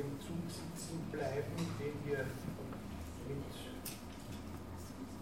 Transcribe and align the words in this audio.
dem 0.00 0.16
Zug 0.18 0.48
sitzen 0.48 1.04
bleiben, 1.12 1.60
den 1.76 1.94
wir 2.08 2.24
mit 3.28 3.52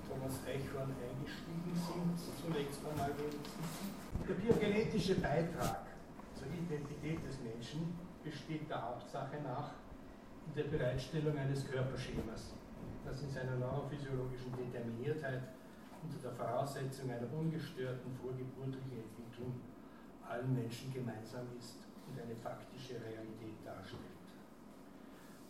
Thomas 0.07 0.39
Eichhorn 0.47 0.95
eingestiegen 1.03 1.75
sind, 1.75 2.15
zunächst 2.39 2.81
einmal 2.87 3.11
wenigstens. 3.19 3.91
Der 4.23 4.35
biogenetische 4.35 5.17
Beitrag 5.17 5.83
zur 6.39 6.47
Identität 6.55 7.19
des 7.27 7.43
Menschen 7.43 7.99
besteht 8.23 8.71
der 8.71 8.81
Hauptsache 8.83 9.43
nach 9.43 9.75
in 10.47 10.55
der 10.55 10.71
Bereitstellung 10.71 11.37
eines 11.37 11.67
Körperschemas, 11.67 12.55
das 13.05 13.23
in 13.23 13.31
seiner 13.31 13.57
neurophysiologischen 13.57 14.55
Determiniertheit 14.55 15.43
unter 16.03 16.19
der 16.23 16.33
Voraussetzung 16.39 17.11
einer 17.11 17.27
ungestörten 17.35 18.15
vorgeburtlichen 18.23 18.95
Entwicklung 18.95 19.59
allen 20.23 20.55
Menschen 20.55 20.93
gemeinsam 20.95 21.47
ist 21.59 21.83
und 22.07 22.21
eine 22.23 22.37
faktische 22.37 22.95
Realität 22.95 23.59
darstellt. 23.65 24.18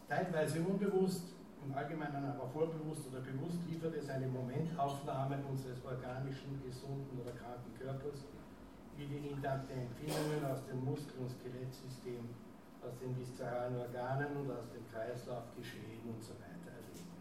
Teilweise 0.09 0.63
unbewusst, 0.63 1.37
im 1.63 1.75
Allgemeinen 1.77 2.25
aber 2.25 2.49
vorbewusst 2.49 3.07
oder 3.13 3.21
bewusst 3.21 3.61
liefert 3.69 3.95
es 3.95 4.09
eine 4.09 4.27
Momentaufnahme 4.27 5.37
unseres 5.51 5.85
organischen, 5.85 6.63
gesunden 6.65 7.21
oder 7.21 7.33
kranken 7.33 7.77
Körpers, 7.79 8.25
wie 8.97 9.05
wir 9.05 9.31
intakte 9.31 9.75
Empfindungen 9.75 10.43
aus 10.51 10.65
dem 10.65 10.83
Muskel- 10.83 11.21
und 11.21 11.29
Skelettsystem, 11.29 12.25
aus 12.81 12.97
den 12.97 13.19
viszeralen 13.21 13.77
Organen 13.77 14.35
und 14.35 14.51
aus 14.51 14.73
dem 14.73 14.89
Kreislauf 14.89 15.45
geschehen 15.55 16.01
und 16.09 16.23
so 16.23 16.33
weiter 16.41 16.73
erleben. 16.73 17.13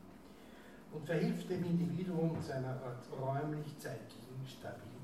Und 0.93 1.05
verhilft 1.05 1.49
dem 1.49 1.65
Individuum 1.65 2.41
zu 2.41 2.55
einer 2.55 2.79
räumlich-zeitlichen 3.11 4.47
Stabilität. 4.47 4.96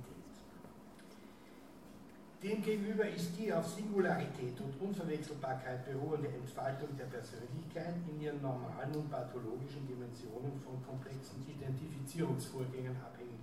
Demgegenüber 2.44 3.08
ist 3.08 3.40
die 3.40 3.54
auf 3.54 3.66
Singularität 3.70 4.60
und 4.60 4.76
Unverwechselbarkeit 4.82 5.86
beruhende 5.86 6.28
Entfaltung 6.28 6.90
der 6.98 7.06
Persönlichkeit 7.06 7.96
in 8.12 8.20
ihren 8.20 8.42
normalen 8.42 8.94
und 8.94 9.10
pathologischen 9.10 9.88
Dimensionen 9.88 10.60
von 10.60 10.76
komplexen 10.84 11.40
Identifizierungsvorgängen 11.48 12.98
abhängig, 13.00 13.40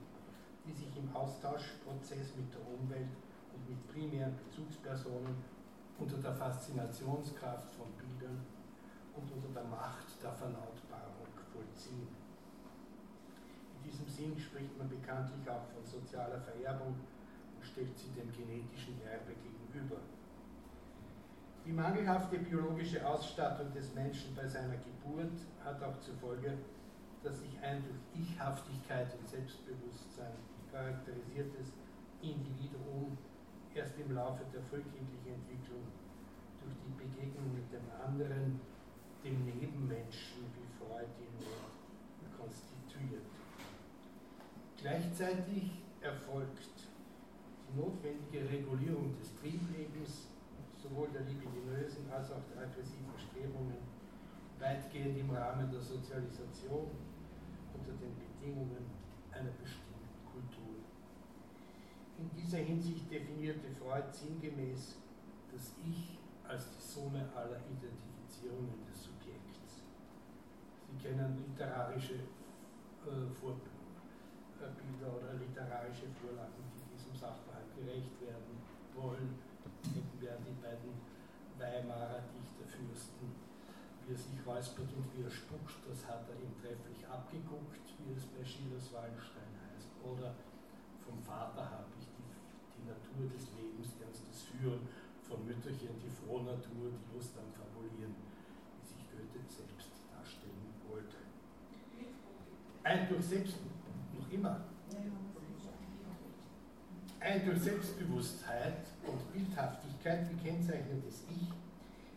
die 0.67 0.73
sich 0.77 0.95
im 0.98 1.09
Austauschprozess 1.17 2.37
mit 2.37 2.53
der 2.53 2.61
Umwelt 2.61 3.17
und 3.56 3.71
mit 3.71 3.81
primären 3.89 4.37
Bezugspersonen 4.37 5.33
unter 5.98 6.19
der 6.19 6.34
Faszinationskraft 6.34 7.73
von 7.73 7.89
Bildern 7.97 8.45
und 9.17 9.33
unter 9.33 9.48
der 9.48 9.65
Macht 9.65 10.12
der 10.23 10.33
Verlautbarung 10.33 11.33
vollziehen. 11.48 12.09
In 13.81 13.91
diesem 13.91 14.06
Sinn 14.06 14.39
spricht 14.39 14.77
man 14.77 14.91
bekanntlich 14.91 15.48
auch 15.48 15.65
von 15.73 15.84
sozialer 15.89 16.39
Vererbung 16.43 17.01
stellt 17.62 17.97
sie 17.98 18.11
dem 18.11 18.30
genetischen 18.33 19.00
Erbe 19.03 19.33
gegenüber. 19.34 20.00
Die 21.66 21.72
mangelhafte 21.72 22.39
biologische 22.39 23.06
Ausstattung 23.06 23.72
des 23.72 23.94
Menschen 23.94 24.34
bei 24.34 24.47
seiner 24.47 24.77
Geburt 24.77 25.39
hat 25.64 25.83
auch 25.83 26.00
zur 26.00 26.14
Folge, 26.16 26.58
dass 27.22 27.41
sich 27.41 27.58
ein 27.62 27.84
durch 27.84 28.25
Ichhaftigkeit 28.25 29.14
und 29.19 29.28
Selbstbewusstsein 29.28 30.33
charakterisiertes 30.72 31.72
Individuum 32.22 33.16
erst 33.75 33.98
im 33.98 34.14
Laufe 34.14 34.44
der 34.53 34.62
frühkindlichen 34.62 35.34
Entwicklung 35.34 35.84
durch 36.62 36.75
die 36.84 36.94
Begegnung 36.97 37.55
mit 37.55 37.70
dem 37.72 37.84
anderen, 38.05 38.61
dem 39.22 39.44
Nebenmenschen, 39.44 40.44
wie 40.56 40.66
Freud 40.78 41.08
ihn 41.20 41.36
nennt, 41.38 42.38
konstituiert. 42.38 43.27
Gleichzeitig 44.78 45.70
erfolgt 46.00 46.90
notwendige 47.77 48.49
Regulierung 48.49 49.15
des 49.19 49.35
Trieblebens, 49.37 50.29
sowohl 50.77 51.09
der 51.09 51.23
libidinösen 51.23 52.11
als 52.11 52.31
auch 52.33 52.43
der 52.53 52.62
aggressiven 52.62 53.15
Strebungen, 53.17 53.79
weitgehend 54.59 55.19
im 55.19 55.31
Rahmen 55.31 55.71
der 55.71 55.81
Sozialisation 55.81 56.91
unter 57.75 57.93
den 57.93 58.15
Bedingungen 58.17 58.91
einer 59.33 59.50
bestimmten 59.56 60.21
Kultur. 60.33 60.84
In 62.19 62.31
dieser 62.37 62.59
Hinsicht 62.59 63.11
definierte 63.11 63.71
Freud 63.71 64.05
sinngemäß 64.12 64.97
das 65.53 65.75
Ich 65.89 66.19
als 66.47 66.69
die 66.77 66.83
Summe 66.83 67.25
aller 67.34 67.61
Identifizierungen 67.71 68.84
des 68.87 69.05
Subjekts. 69.05 69.83
Sie 70.87 70.97
kennen 70.99 71.44
literarische 71.47 72.15
äh, 72.15 73.31
Vorbilder 73.41 73.81
oder 75.17 75.33
literarische 75.34 76.09
Vorlagen, 76.21 76.61
die 76.75 76.97
diesem 76.97 77.15
Sachverhalt 77.15 77.50
gerecht 77.81 78.21
werden 78.21 78.61
wollen. 78.95 79.41
Denken 79.81 80.21
wir 80.21 80.37
die 80.45 80.61
beiden 80.61 80.93
Weimarer 81.57 82.21
Dichterfürsten, 82.33 83.33
wie 84.05 84.13
er 84.13 84.21
sich 84.21 84.41
räuspert 84.45 84.89
und 84.93 85.09
wie 85.17 85.25
er 85.25 85.33
spuckt, 85.33 85.81
das 85.89 86.05
hat 86.05 86.29
er 86.29 86.37
ihm 86.41 86.53
trefflich 86.61 87.05
abgeguckt, 87.09 87.85
wie 88.05 88.13
es 88.13 88.25
bei 88.33 88.45
Schillers 88.45 88.93
Wallenstein 88.93 89.53
heißt. 89.73 89.89
Oder 90.05 90.37
vom 91.05 91.21
Vater 91.21 91.65
habe 91.65 91.93
ich 91.97 92.09
die, 92.17 92.29
die 92.77 92.85
Natur 92.89 93.29
des 93.29 93.53
Lebens, 93.57 93.97
das 94.01 94.43
Führen 94.53 94.89
von 95.25 95.45
Mütterchen, 95.45 96.01
die 96.01 96.12
Frohnatur, 96.12 96.93
die 96.93 97.09
Lust 97.12 97.37
am 97.37 97.53
Fabulieren, 97.53 98.17
wie 98.17 98.85
sich 98.85 99.05
Goethe 99.12 99.45
selbst 99.47 99.93
darstellen 100.09 100.75
wollte. 100.89 101.21
Ein 102.83 103.09
durch 103.09 103.25
Selbst, 103.25 103.61
noch 104.17 104.33
immer. 104.33 104.65
Ein 107.20 107.44
durch 107.44 107.60
Selbstbewusstheit 107.60 108.78
und 109.06 109.32
Bildhaftigkeit 109.32 110.26
gekennzeichnetes 110.31 111.25
Ich 111.31 111.48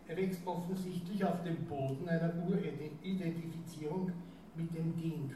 erwächst 0.08 0.40
offensichtlich 0.46 1.22
auf 1.22 1.42
dem 1.42 1.62
Boden 1.66 2.08
einer 2.08 2.32
Uridentifizierung 2.42 4.12
mit 4.54 4.74
dem 4.74 4.96
Ding 4.96 5.34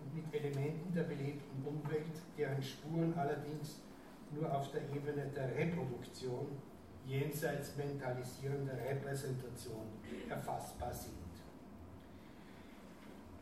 und 0.00 0.14
mit 0.14 0.34
Elementen 0.34 0.92
der 0.94 1.04
belebten 1.04 1.64
Umwelt, 1.64 2.20
deren 2.36 2.62
Spuren 2.62 3.14
allerdings 3.16 3.80
nur 4.32 4.54
auf 4.54 4.70
der 4.72 4.82
Ebene 4.94 5.26
der 5.34 5.56
Reproduktion 5.56 6.48
jenseits 7.06 7.74
mentalisierender 7.76 8.74
Repräsentation 8.74 9.86
erfassbar 10.28 10.92
sind. 10.92 11.14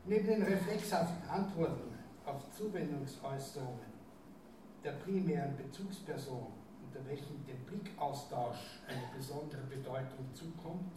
Neben 0.06 0.26
den 0.26 0.42
reflexhaften 0.42 1.28
Antworten 1.28 1.98
auf 2.26 2.48
Zuwendungsäußerungen 2.52 3.93
der 4.84 4.92
primären 4.92 5.56
Bezugsperson, 5.56 6.52
unter 6.84 7.08
welchen 7.08 7.44
dem 7.46 7.58
Blickaustausch 7.66 8.80
eine 8.86 9.16
besondere 9.16 9.62
Bedeutung 9.62 10.28
zukommt, 10.34 10.92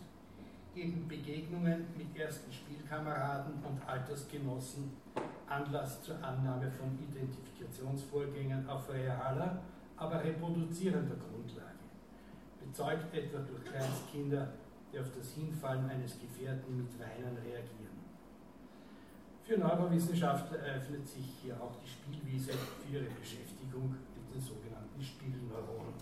geben 0.75 1.07
Begegnungen 1.07 1.87
mit 1.97 2.15
ersten 2.15 2.51
Spielkameraden 2.51 3.53
und 3.63 3.87
Altersgenossen 3.87 4.91
Anlass 5.47 6.03
zur 6.03 6.21
Annahme 6.21 6.69
von 6.69 6.99
Identifikationsvorgängen 6.99 8.69
auf 8.69 8.91
realer, 8.93 9.61
aber 9.95 10.23
reproduzierender 10.23 11.15
Grundlage, 11.15 11.79
bezeugt 12.59 13.13
etwa 13.15 13.39
durch 13.39 13.63
Kleinstkinder, 13.63 14.53
die 14.91 14.99
auf 14.99 15.09
das 15.17 15.31
Hinfallen 15.31 15.89
eines 15.89 16.19
Gefährten 16.19 16.77
mit 16.77 16.99
Weinen 16.99 17.37
reagieren. 17.37 17.86
Für 19.47 19.57
Neurowissenschaftler 19.57 20.59
eröffnet 20.59 21.07
sich 21.07 21.23
hier 21.41 21.55
auch 21.61 21.71
die 21.81 21.87
Spielwiese 21.87 22.51
für 22.51 22.97
ihre 22.97 23.05
Beschäftigung 23.05 23.95
mit 24.13 24.35
den 24.35 24.41
sogenannten 24.41 25.01
Spielneuronen. 25.01 25.93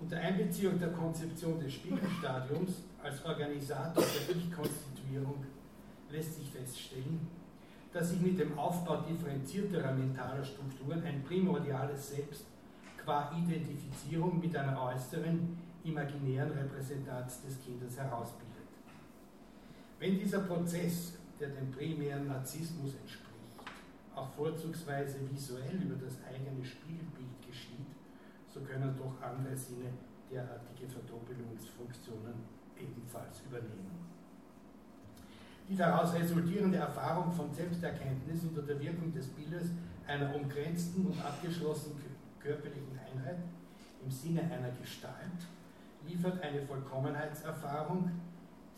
Unter 0.00 0.16
Einbeziehung 0.16 0.78
der 0.78 0.88
Konzeption 0.88 1.60
des 1.60 1.74
Spiegelstadiums 1.74 2.84
als 3.02 3.22
Organisator 3.26 4.02
der 4.02 4.36
Ich-Konstituierung 4.36 5.44
lässt 6.10 6.36
sich 6.36 6.48
feststellen, 6.48 7.28
dass 7.92 8.08
sich 8.08 8.20
mit 8.22 8.38
dem 8.38 8.58
Aufbau 8.58 9.02
differenzierterer 9.02 9.92
mentaler 9.92 10.42
Strukturen 10.42 11.04
ein 11.04 11.22
primordiales 11.22 12.08
Selbst 12.08 12.46
qua 13.04 13.30
Identifizierung 13.36 14.40
mit 14.40 14.56
einer 14.56 14.80
äußeren, 14.80 15.58
imaginären 15.84 16.52
Repräsentanz 16.52 17.42
des 17.42 17.62
Kindes 17.62 17.98
herausbildet. 17.98 18.48
Wenn 19.98 20.18
dieser 20.18 20.40
Prozess 20.40 21.18
der 21.42 21.50
dem 21.50 21.72
primären 21.72 22.28
Narzissmus 22.28 22.94
entspricht, 22.94 23.26
auch 24.14 24.28
vorzugsweise 24.30 25.18
visuell 25.28 25.82
über 25.82 25.96
das 25.96 26.18
eigene 26.22 26.64
Spiegelbild 26.64 27.42
geschieht, 27.44 27.90
so 28.46 28.60
können 28.60 28.94
doch 28.96 29.20
andere 29.20 29.56
Sinne 29.56 29.90
derartige 30.30 30.88
Verdoppelungsfunktionen 30.88 32.46
ebenfalls 32.78 33.42
übernehmen. 33.44 34.06
Die 35.68 35.74
daraus 35.74 36.14
resultierende 36.14 36.78
Erfahrung 36.78 37.32
von 37.32 37.52
Selbsterkenntnis 37.52 38.44
unter 38.44 38.62
der 38.62 38.80
Wirkung 38.80 39.12
des 39.12 39.26
Bildes 39.26 39.70
einer 40.06 40.32
umgrenzten 40.34 41.06
und 41.06 41.24
abgeschlossenen 41.24 41.98
körperlichen 42.38 42.98
Einheit 42.98 43.38
im 44.04 44.10
Sinne 44.10 44.42
einer 44.42 44.70
Gestalt 44.80 45.42
liefert 46.06 46.40
eine 46.40 46.62
Vollkommenheitserfahrung, 46.62 48.10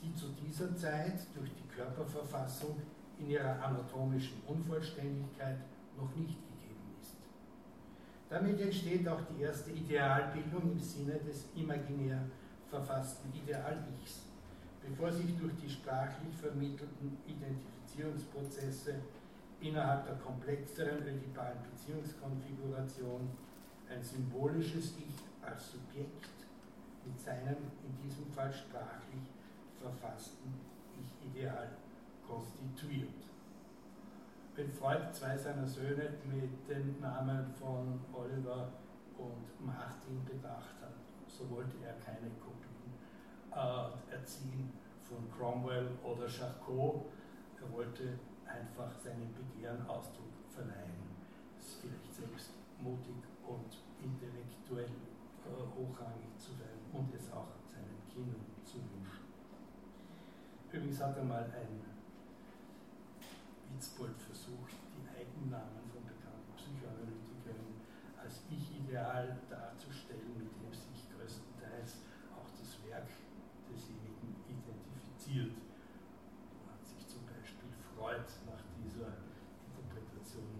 die 0.05 0.15
zu 0.15 0.27
dieser 0.29 0.77
Zeit 0.77 1.19
durch 1.35 1.51
die 1.51 1.69
Körperverfassung 1.75 2.81
in 3.19 3.31
ihrer 3.31 3.63
anatomischen 3.63 4.43
Unvollständigkeit 4.47 5.59
noch 5.97 6.15
nicht 6.15 6.37
gegeben 6.49 6.97
ist. 7.01 7.17
Damit 8.29 8.61
entsteht 8.61 9.09
auch 9.09 9.23
die 9.23 9.43
erste 9.43 9.71
Idealbildung 9.71 10.73
im 10.73 10.79
Sinne 10.79 11.19
des 11.21 11.47
imaginär 11.55 12.21
verfassten 12.69 13.33
Ideal-Ichs, 13.33 14.23
bevor 14.87 15.13
sich 15.13 15.37
durch 15.39 15.55
die 15.63 15.71
sprachlich 15.71 16.35
vermittelten 16.37 17.17
Identifizierungsprozesse 17.27 18.97
innerhalb 19.61 20.07
der 20.07 20.17
komplexeren 20.17 21.07
ödipalen 21.07 21.59
Beziehungskonfiguration 21.71 23.31
ein 23.89 24.03
symbolisches 24.03 24.95
Ich 24.99 25.47
als 25.47 25.73
Subjekt 25.73 26.29
mit 27.07 27.21
seinem 27.21 27.57
in 27.85 28.03
diesem 28.03 28.27
Fall 28.33 28.53
sprachlich 28.53 29.34
verfassten 29.85 30.55
Ich-Ideal 30.99 31.77
konstituiert. 32.27 33.25
Wenn 34.55 34.71
Freud 34.71 35.13
zwei 35.13 35.37
seiner 35.37 35.67
Söhne 35.67 36.15
mit 36.25 36.69
den 36.69 37.01
Namen 37.01 37.53
von 37.59 38.01
Oliver 38.13 38.73
und 39.19 39.67
Martin 39.67 40.25
bedacht 40.25 40.81
hat, 40.81 40.95
so 41.27 41.51
wollte 41.51 41.77
er 41.85 41.95
keine 41.95 42.31
Kopien 42.41 42.95
äh, 43.53 44.15
erziehen 44.15 44.73
von 45.03 45.31
Cromwell 45.37 45.91
oder 46.03 46.29
Charcot. 46.29 47.07
Er 47.61 47.73
wollte 47.73 48.19
einfach 48.47 48.95
seinem 48.99 49.35
Begehren 49.35 49.87
Ausdruck 49.87 50.33
verleihen. 50.51 51.03
Das 51.57 51.67
ist 51.67 51.81
vielleicht 51.81 52.15
selbst 52.15 52.53
mutig 52.81 53.17
und 53.47 53.79
intellektuell 54.01 54.85
äh, 54.85 55.77
hochrangig 55.77 56.39
zu 56.39 56.53
sein 56.53 56.79
und 56.93 57.13
es 57.15 57.33
auch 57.33 57.49
seinen 57.67 58.01
Kindern 58.09 58.47
zu 58.65 58.79
wünschen. 58.79 59.04
Übrigens 60.75 61.01
hat 61.01 61.17
er 61.17 61.23
mal 61.23 61.45
ein 61.55 61.79
Witzbold 63.71 64.19
versucht, 64.19 64.75
die 64.99 65.07
Eigennamen 65.07 65.87
von 65.87 66.03
bekannten 66.03 66.51
Psychoanalytikern 66.59 67.79
als 68.19 68.43
Ich-Ideal 68.51 69.39
darzustellen, 69.49 70.35
mit 70.35 70.51
dem 70.51 70.75
sich 70.75 71.07
größtenteils 71.15 72.03
auch 72.35 72.51
das 72.59 72.75
Werk 72.91 73.07
desjenigen 73.71 74.35
identifiziert. 74.51 75.55
Da 76.67 76.75
hat 76.75 76.83
sich 76.83 77.07
zum 77.07 77.23
Beispiel 77.23 77.71
Freud 77.95 78.27
nach 78.51 78.67
dieser 78.83 79.15
Interpretation 79.71 80.59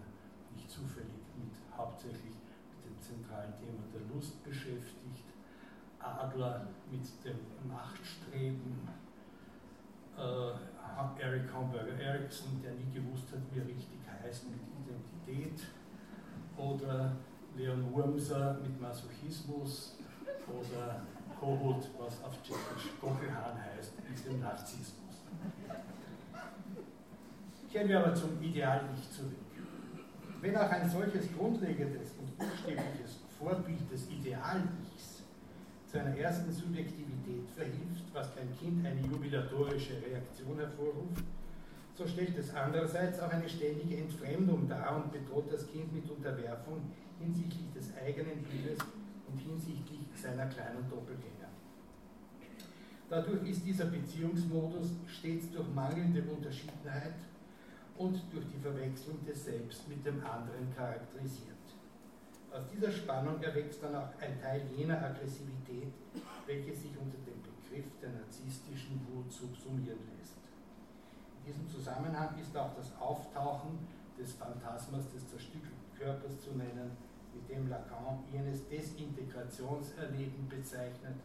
nicht 0.55 0.71
zufällig 0.71 1.27
mit 1.35 1.59
hauptsächlich 1.75 2.39
mit 2.71 2.87
dem 2.87 2.95
zentralen 3.03 3.51
Thema 3.59 3.83
der 3.91 4.07
Lust 4.15 4.41
beschäftigt, 4.45 5.27
Adler 5.99 6.71
mit 6.89 7.03
dem 7.25 7.67
Machtstreben, 7.67 8.87
äh, 10.17 11.21
Eric 11.21 11.53
Erickson, 12.25 12.59
der 12.63 12.71
nie 12.71 12.91
gewusst 12.91 13.31
hat, 13.31 13.39
wie 13.51 13.59
er 13.59 13.67
richtig 13.67 13.99
heißt, 14.23 14.45
mit 14.49 14.59
Identität, 14.81 15.67
oder 16.57 17.15
Leon 17.55 17.93
Wurmser 17.93 18.57
mit 18.63 18.81
Masochismus, 18.81 19.97
oder 20.47 21.01
Kohut, 21.39 21.87
was 21.99 22.23
auf 22.23 22.41
Tschechisch 22.41 22.91
Gockelhahn 22.99 23.57
heißt, 23.61 23.93
mit 24.09 24.25
dem 24.25 24.39
Narzissmus. 24.39 25.23
Kehren 27.71 27.89
wir 27.89 27.99
aber 27.99 28.15
zum 28.15 28.41
Ideal 28.41 28.89
nicht 28.95 29.13
zurück. 29.13 29.33
Wenn 30.41 30.55
auch 30.57 30.69
ein 30.69 30.89
solches 30.89 31.31
grundlegendes 31.37 32.11
und 32.19 32.37
buchstäbliches 32.37 33.19
Vorbild 33.37 33.91
des 33.91 34.09
Ideal-Ichs 34.09 35.23
zu 35.85 35.99
einer 35.99 36.15
ersten 36.17 36.51
Subjektivität 36.51 37.49
verhilft, 37.55 38.05
was 38.13 38.33
beim 38.33 38.55
Kind 38.57 38.85
eine 38.85 39.01
jubilatorische 39.01 40.01
Reaktion 40.01 40.57
hervorruft, 40.57 41.23
so 41.97 42.05
stellt 42.05 42.37
es 42.37 42.53
andererseits 42.53 43.19
auch 43.19 43.29
eine 43.29 43.47
ständige 43.47 43.97
Entfremdung 43.97 44.67
dar 44.67 44.97
und 44.97 45.11
bedroht 45.11 45.51
das 45.51 45.65
Kind 45.71 45.93
mit 45.93 46.09
Unterwerfung 46.09 46.81
hinsichtlich 47.19 47.71
des 47.73 47.95
eigenen 47.95 48.43
Bildes 48.43 48.79
und 49.27 49.39
hinsichtlich 49.39 50.01
seiner 50.13 50.47
kleinen 50.47 50.89
Doppelgänger. 50.89 51.49
Dadurch 53.09 53.47
ist 53.49 53.65
dieser 53.65 53.85
Beziehungsmodus 53.85 54.89
stets 55.07 55.51
durch 55.51 55.67
mangelnde 55.73 56.23
Unterschiedenheit 56.23 57.15
und 57.97 58.21
durch 58.33 58.45
die 58.53 58.59
Verwechslung 58.61 59.23
des 59.25 59.45
Selbst 59.45 59.87
mit 59.87 60.05
dem 60.05 60.19
anderen 60.25 60.75
charakterisiert. 60.75 61.55
Aus 62.51 62.63
dieser 62.73 62.91
Spannung 62.91 63.41
erwächst 63.41 63.81
dann 63.83 63.95
auch 63.95 64.09
ein 64.19 64.41
Teil 64.41 64.63
jener 64.75 65.01
Aggressivität, 65.01 65.93
welche 66.45 66.75
sich 66.75 66.91
unter 66.97 67.17
dem 67.19 67.41
Begriff 67.41 67.85
der 68.01 68.09
narzisstischen 68.09 68.99
Wut 69.07 69.31
subsumieren 69.31 69.99
lässt. 70.17 70.44
In 71.45 71.53
diesem 71.53 71.69
Zusammenhang 71.69 72.29
ist 72.41 72.57
auch 72.57 72.73
das 72.75 72.91
Auftauchen 72.99 73.77
des 74.17 74.33
Phantasmas 74.33 75.11
des 75.13 75.27
zerstückelten 75.27 75.93
Körpers 75.95 76.41
zu 76.41 76.51
nennen, 76.51 76.97
mit 77.35 77.47
dem 77.49 77.69
Lacan 77.69 78.23
jenes 78.31 78.67
Desintegrationserleben 78.67 80.49
bezeichnet, 80.49 81.17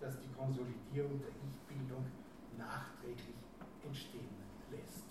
das 0.00 0.18
die 0.18 0.32
Konsolidierung 0.36 1.20
der 1.20 1.28
Ich-Bildung 1.28 2.04
nachträglich 2.56 3.36
entstehen 3.86 4.34
lässt. 4.72 5.04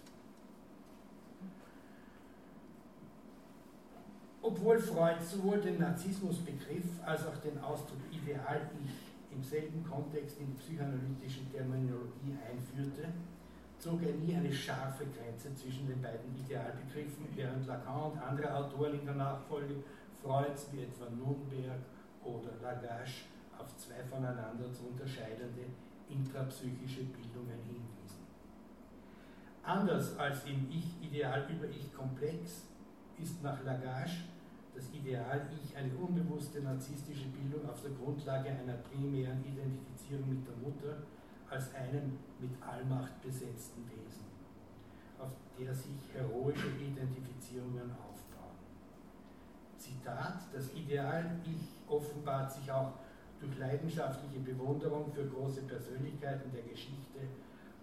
Obwohl 4.42 4.80
Freud 4.80 5.24
sowohl 5.24 5.62
den 5.62 5.80
Narzissmusbegriff 5.80 6.86
als 7.06 7.26
auch 7.26 7.38
den 7.38 7.58
Ausdruck 7.60 8.00
Ideal-Ich 8.12 8.92
im 9.32 9.44
selben 9.44 9.84
Kontext 9.86 10.40
in 10.40 10.48
die 10.48 10.60
psychoanalytische 10.60 11.50
Terminologie 11.52 12.36
einführte, 12.50 13.14
zog 13.80 14.02
er 14.02 14.14
nie 14.14 14.36
eine 14.36 14.52
scharfe 14.52 15.06
Grenze 15.06 15.54
zwischen 15.56 15.88
den 15.88 16.02
beiden 16.02 16.36
Idealbegriffen, 16.36 17.28
während 17.36 17.68
Lacan 17.68 18.12
und 18.12 18.20
andere 18.20 18.54
Autoren 18.56 19.00
in 19.00 19.06
der 19.06 19.16
Nachfolge 19.16 19.76
Freuds 20.22 20.68
wie 20.72 20.84
etwa 20.84 21.10
Nürnberg 21.10 21.80
oder 22.24 22.52
Lagache 22.62 23.26
auf 23.58 23.76
zwei 23.78 24.04
voneinander 24.04 24.72
zu 24.72 24.88
unterscheidende 24.88 25.66
intrapsychische 26.10 27.04
Bildungen 27.04 27.60
hinwiesen. 27.66 28.26
Anders 29.64 30.18
als 30.18 30.46
im 30.46 30.70
Ich-Ideal 30.72 31.46
über 31.50 31.68
Ich-Komplex 31.68 32.64
ist 33.20 33.44
nach 33.44 33.64
Lagache 33.64 34.24
das 34.74 34.94
Ideal-Ich 34.94 35.76
eine 35.76 35.92
unbewusste 35.96 36.62
narzisstische 36.62 37.28
Bildung 37.30 37.68
auf 37.68 37.82
der 37.82 37.92
Grundlage 37.92 38.50
einer 38.50 38.78
primären 38.78 39.44
Identifizierung 39.44 40.30
mit 40.30 40.48
der 40.48 40.56
Mutter 40.58 41.02
als 41.50 41.74
einem 41.74 42.18
mit 42.40 42.52
Allmacht 42.62 43.22
besetzten 43.22 43.84
Wesen, 43.90 44.26
auf 45.20 45.32
der 45.58 45.74
sich 45.74 46.14
heroische 46.14 46.70
Identifizierungen 46.70 47.92
aufbauen. 47.92 48.58
Zitat, 49.78 50.40
das 50.54 50.74
Ideal-Ich 50.74 51.70
offenbart 51.88 52.52
sich 52.52 52.72
auch 52.72 52.94
durch 53.40 53.58
leidenschaftliche 53.58 54.40
Bewunderung 54.40 55.12
für 55.12 55.26
große 55.26 55.62
Persönlichkeiten 55.62 56.52
der 56.52 56.64
Geschichte 56.64 57.20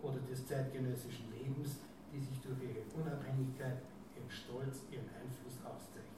oder 0.02 0.18
des 0.28 0.47
zeitgenössischen 0.47 1.33
Lebens, 1.33 1.78
die 2.12 2.21
sich 2.21 2.40
durch 2.40 2.61
ihre 2.62 2.85
Unabhängigkeit, 2.94 3.78
ihren 4.16 4.30
Stolz, 4.30 4.83
ihren 4.90 5.09
Einfluss 5.09 5.59
auszeichnen. 5.64 6.14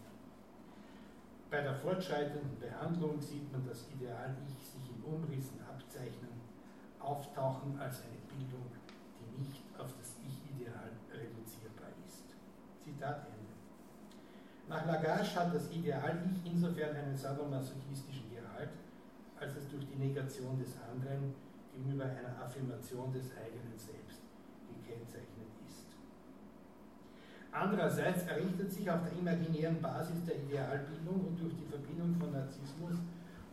Bei 1.51 1.63
der 1.63 1.75
fortschreitenden 1.75 2.59
Behandlung 2.59 3.21
sieht 3.21 3.51
man 3.53 3.65
das 3.67 3.87
Ideal-Ich 3.95 4.67
sich 4.67 4.91
in 4.91 5.03
Umrissen 5.05 5.61
abzeichnen, 5.63 6.36
auftauchen 7.07 7.79
als 7.79 8.03
eine 8.03 8.19
Bildung, 8.27 8.67
die 9.23 9.41
nicht 9.41 9.63
auf 9.79 9.95
das 9.99 10.19
Ich-Ideal 10.27 10.91
reduzierbar 11.09 11.95
ist. 12.05 12.35
Zitat 12.83 13.27
Ende. 13.31 13.55
Nach 14.69 14.85
Lagache 14.85 15.41
hat 15.41 15.55
das 15.55 15.71
Ideal-Ich 15.71 16.45
insofern 16.45 16.97
einen 16.97 17.17
sadomasochistischen 17.17 18.29
Gehalt, 18.35 18.71
als 19.39 19.57
es 19.57 19.69
durch 19.69 19.87
die 19.87 19.97
Negation 19.97 20.59
des 20.59 20.75
anderen 20.91 21.35
gegenüber 21.73 22.05
einer 22.05 22.43
Affirmation 22.43 23.13
des 23.13 23.31
eigenen 23.37 23.79
Selbst 23.79 24.21
gekennzeichnet 24.67 25.37
Andererseits 27.59 28.25
errichtet 28.27 28.71
sich 28.71 28.91
auf 28.91 29.01
der 29.05 29.19
imaginären 29.19 29.81
Basis 29.81 30.23
der 30.27 30.37
Idealbildung 30.37 31.25
und 31.29 31.41
durch 31.41 31.55
die 31.57 31.65
Verbindung 31.65 32.15
von 32.21 32.33
Narzissmus 32.33 32.97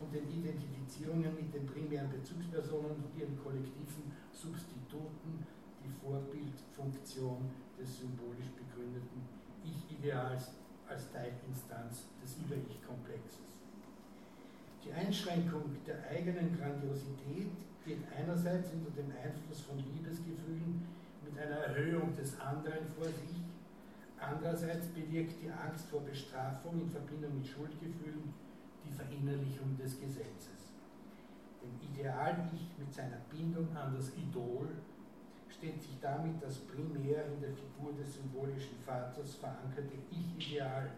und 0.03 0.13
den 0.13 0.27
Identifizierungen 0.27 1.35
mit 1.35 1.53
den 1.53 1.65
primären 1.65 2.09
Bezugspersonen 2.11 2.91
und 2.91 3.15
ihren 3.15 3.39
kollektiven 3.41 4.11
Substituten 4.31 5.47
die 5.79 5.91
Vorbildfunktion 6.03 7.49
des 7.79 7.99
symbolisch 7.99 8.51
begründeten 8.51 9.23
Ich-Ideals 9.63 10.51
als 10.87 11.11
Teilinstanz 11.11 12.11
des 12.21 12.35
Über-Ich-Komplexes. 12.43 13.55
Die 14.83 14.91
Einschränkung 14.91 15.71
der 15.87 16.03
eigenen 16.11 16.57
Grandiosität 16.59 17.55
geht 17.85 18.03
einerseits 18.11 18.71
unter 18.71 18.91
dem 18.91 19.11
Einfluss 19.15 19.61
von 19.61 19.77
Liebesgefühlen 19.79 20.83
mit 21.23 21.39
einer 21.39 21.71
Erhöhung 21.71 22.15
des 22.15 22.37
anderen 22.39 22.83
vor 22.97 23.05
sich 23.05 23.43
Andererseits 24.25 24.87
bewirkt 24.87 25.35
die 25.43 25.51
Angst 25.51 25.87
vor 25.89 26.01
Bestrafung 26.01 26.79
in 26.79 26.89
Verbindung 26.89 27.35
mit 27.35 27.47
Schuldgefühlen 27.47 28.33
Verinnerlichung 28.93 29.77
des 29.77 29.99
Gesetzes. 29.99 30.71
Dem 31.61 31.73
Ideal-Ich 31.89 32.77
mit 32.77 32.93
seiner 32.93 33.19
Bindung 33.29 33.75
an 33.75 33.95
das 33.95 34.11
Idol 34.15 34.69
stellt 35.49 35.81
sich 35.81 35.99
damit 36.01 36.41
das 36.41 36.59
primär 36.59 37.25
in 37.27 37.39
der 37.39 37.53
Figur 37.53 37.93
des 37.93 38.15
symbolischen 38.15 38.77
Vaters 38.85 39.35
verankerte 39.35 39.93
Ich-Ideal 40.11 40.91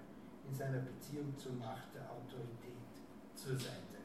in 0.48 0.54
seiner 0.54 0.80
Beziehung 0.80 1.36
zur 1.38 1.54
Macht 1.54 1.94
der 1.94 2.10
Autorität 2.10 2.76
zur 3.36 3.58
Seite. 3.58 4.00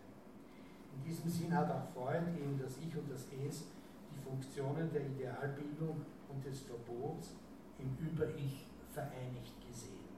In 0.95 1.03
diesem 1.05 1.31
Sinn 1.31 1.55
hat 1.55 1.71
auch 1.71 1.89
Freud 1.95 2.27
in 2.37 2.59
das 2.59 2.77
Ich 2.79 2.95
und 2.97 3.11
das 3.11 3.27
Es 3.47 3.65
die 4.11 4.23
Funktionen 4.23 4.93
der 4.93 5.07
Idealbildung 5.07 6.05
und 6.29 6.45
des 6.45 6.61
Verbots 6.63 7.35
im 7.79 7.97
Über-Ich 7.99 8.67
vereinigt 8.93 9.55
gesehen. 9.67 10.11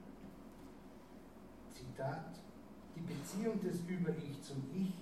Zitat, 1.73 2.39
die 2.95 3.01
Beziehung 3.01 3.59
des 3.61 3.81
Über-Ich 3.87 4.41
zum 4.41 4.63
Ich 4.73 4.93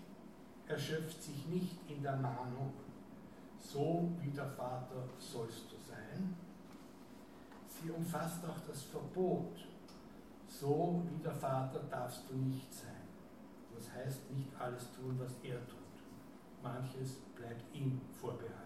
erschöpft 0.67 1.21
sich 1.21 1.45
nicht 1.48 1.77
in 1.89 2.01
der 2.01 2.15
Mahnung, 2.15 2.74
so 3.60 4.10
wie 4.21 4.31
der 4.31 4.48
Vater 4.48 5.03
sollst 5.17 5.71
du 5.71 5.75
sein. 5.88 6.36
Sie 7.67 7.89
umfasst 7.89 8.45
auch 8.45 8.60
das 8.67 8.83
Verbot, 8.83 9.67
so 10.48 11.03
wie 11.10 11.21
der 11.24 11.33
Vater 11.33 11.79
darfst 11.89 12.24
du 12.29 12.36
nicht 12.36 12.74
sein. 12.74 12.91
Das 13.75 13.91
heißt 13.91 14.31
nicht 14.31 14.50
alles 14.60 14.91
tun, 14.93 15.17
was 15.17 15.33
er 15.43 15.60
tut. 15.67 15.77
Manches 16.62 17.17
bleibt 17.36 17.75
ihm 17.75 18.00
vorbehalten. 18.19 18.62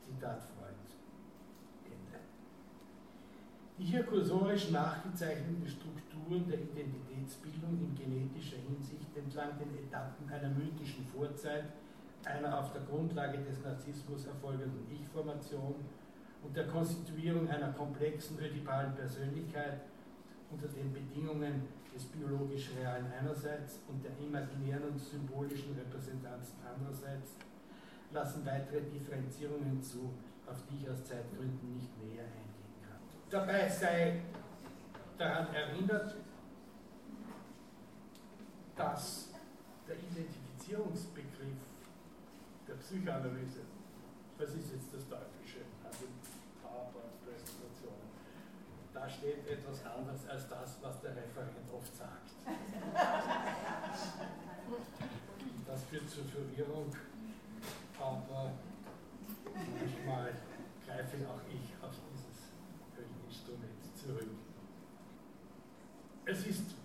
Zitat 0.00 0.40
Freud. 0.40 0.74
Ende. 1.84 2.20
Die 3.76 3.84
hier 3.84 4.04
kursorisch 4.04 4.70
nachgezeichneten 4.70 5.66
Strukturen 5.66 6.46
der 6.48 6.60
Identitätsbildung 6.60 7.76
in 7.80 7.94
genetischer 7.96 8.58
Hinsicht 8.58 9.16
entlang 9.16 9.58
den 9.58 9.74
Etappen 9.76 10.28
einer 10.28 10.50
mythischen 10.50 11.04
Vorzeit, 11.06 11.64
einer 12.24 12.60
auf 12.60 12.72
der 12.72 12.82
Grundlage 12.82 13.38
des 13.38 13.64
Narzissmus 13.64 14.26
erfolgenden 14.26 14.86
Ich-Formation 14.92 15.74
und 16.44 16.56
der 16.56 16.68
Konstituierung 16.68 17.48
einer 17.48 17.72
komplexen 17.72 18.38
ödipalen 18.38 18.94
Persönlichkeit 18.94 19.80
unter 20.52 20.68
den 20.68 20.92
Bedingungen 20.92 21.66
des 21.92 22.04
biologisch 22.04 22.70
Realen 22.78 23.06
einerseits 23.18 23.80
und 23.88 24.04
der 24.04 24.12
imaginären 24.24 24.84
und 24.84 25.00
symbolischen 25.00 25.74
Repräsentanzen 25.74 26.58
andererseits, 26.62 27.34
lassen 28.12 28.46
weitere 28.46 28.82
Differenzierungen 28.82 29.82
zu, 29.82 30.14
auf 30.46 30.62
die 30.70 30.84
ich 30.84 30.90
aus 30.90 31.04
Zeitgründen 31.04 31.74
nicht 31.74 31.90
näher 31.98 32.22
kann. 32.22 32.53
Dabei 33.34 33.68
sei 33.68 34.22
daran 35.18 35.52
erinnert, 35.52 36.14
dass 38.76 39.30
der 39.88 39.96
Identifizierungsbegriff 39.96 41.58
der 42.68 42.74
Psychoanalyse, 42.74 43.62
was 44.38 44.50
ist 44.50 44.74
jetzt 44.74 44.94
das 44.94 45.08
Deutsche 45.08 45.66
an 45.82 45.90
den 46.00 46.14
PowerPoint-Präsentationen, 46.62 48.06
da 48.94 49.10
steht 49.10 49.48
etwas 49.48 49.84
anderes 49.84 50.28
als 50.28 50.48
das, 50.48 50.78
was 50.80 51.00
der 51.00 51.16
Referent 51.16 51.72
oft 51.74 51.96
sagt. 51.96 52.30
Das 55.66 55.82
führt 55.90 56.08
zur 56.08 56.24
Verwirrung, 56.26 56.94
aber 58.00 58.52
manchmal 59.80 60.34
greife 60.86 61.16
auch 61.28 61.40
ich 61.52 61.53
Instrument 61.53 61.53
zurück. 64.04 64.28
Es 66.26 66.46
ist, 66.46 66.76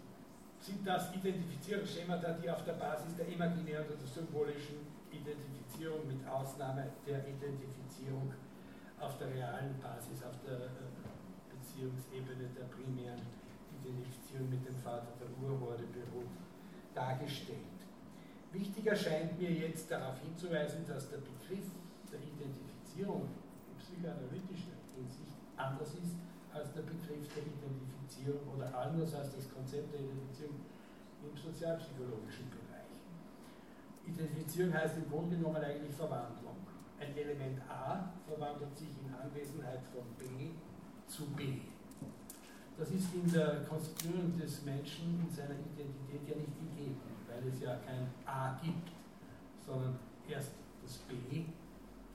sind 0.60 0.86
das 0.86 1.14
Identifizierungsschemata, 1.16 2.34
die 2.34 2.50
auf 2.50 2.64
der 2.64 2.74
Basis 2.74 3.16
der 3.16 3.28
imaginären 3.28 3.86
oder 3.88 4.08
symbolischen 4.08 4.88
Identifizierung 5.12 6.08
mit 6.08 6.26
Ausnahme 6.28 6.92
der 7.06 7.20
Identifizierung 7.28 8.34
auf 9.00 9.18
der 9.18 9.34
realen 9.34 9.80
Basis, 9.80 10.24
auf 10.24 10.36
der 10.46 10.68
äh, 10.68 11.56
Beziehungsebene 11.56 12.50
der 12.56 12.66
primären 12.66 13.22
Identifizierung 13.80 14.50
mit 14.50 14.68
dem 14.68 14.76
Vater 14.76 15.14
der 15.20 15.32
Urhorde 15.42 15.84
beruht, 15.88 16.36
dargestellt. 16.94 17.80
Wichtig 18.52 18.86
erscheint 18.88 19.40
mir 19.40 19.52
jetzt 19.52 19.90
darauf 19.90 20.20
hinzuweisen, 20.20 20.86
dass 20.86 21.10
der 21.10 21.20
Begriff 21.20 21.72
der 22.12 22.20
Identifizierung 22.20 23.30
in 23.72 23.78
psychoanalytischer 23.78 24.76
Hinsicht 24.96 25.38
anders 25.56 25.94
ist 25.94 26.18
als 26.54 26.74
der 26.74 26.82
Begriff 26.82 27.28
der 27.36 27.44
Identifizierung 27.44 28.42
oder 28.56 28.74
anders 28.74 29.14
als 29.14 29.36
das 29.36 29.50
Konzept 29.54 29.94
der 29.94 30.02
Identifizierung 30.02 30.60
im 31.22 31.38
sozialpsychologischen 31.38 32.50
Bereich. 32.50 32.90
Identifizierung 34.08 34.74
heißt 34.74 34.98
im 34.98 35.10
Grunde 35.10 35.38
genommen 35.38 35.62
eigentlich 35.62 35.94
Verwandlung. 35.94 36.58
Ein 37.00 37.16
Element 37.16 37.62
A 37.70 38.10
verwandelt 38.28 38.76
sich 38.76 38.90
in 38.90 39.14
Anwesenheit 39.14 39.80
von 39.94 40.04
B 40.18 40.52
zu 41.08 41.26
B. 41.36 41.62
Das 42.78 42.92
ist 42.92 43.14
in 43.14 43.32
der 43.32 43.64
Konstituierung 43.68 44.38
des 44.38 44.64
Menschen 44.64 45.20
in 45.28 45.30
seiner 45.34 45.56
Identität 45.56 46.28
ja 46.28 46.36
nicht 46.36 46.56
gegeben, 46.60 47.02
weil 47.28 47.48
es 47.52 47.60
ja 47.60 47.76
kein 47.86 48.08
A 48.26 48.58
gibt, 48.64 48.90
sondern 49.66 50.00
erst 50.28 50.52
das 50.82 50.98
B 51.00 51.44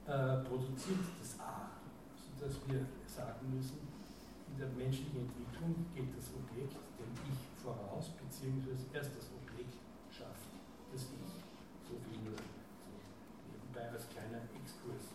äh, 0.06 0.42
produziert 0.44 1.00
das 1.20 1.38
A, 1.40 1.68
sodass 2.16 2.56
wir 2.66 2.86
sagen 3.06 3.54
müssen, 3.54 3.93
in 4.54 4.60
der 4.60 4.70
menschlichen 4.78 5.26
Entwicklung 5.26 5.74
geht 5.94 6.14
das 6.14 6.30
Objekt 6.30 6.78
dem 6.78 7.10
Ich 7.26 7.42
voraus, 7.58 8.14
beziehungsweise 8.14 8.86
erst 8.94 9.10
das 9.18 9.26
Objekt 9.34 9.74
schafft 10.14 10.46
das 10.92 11.10
Ich. 11.10 11.34
So 11.82 11.98
viel 12.06 12.22
nur 12.22 12.38
so 12.38 12.94
nebenbei 13.50 13.90
als 13.90 14.06
kleiner 14.08 14.46
Exkurs. 14.54 15.10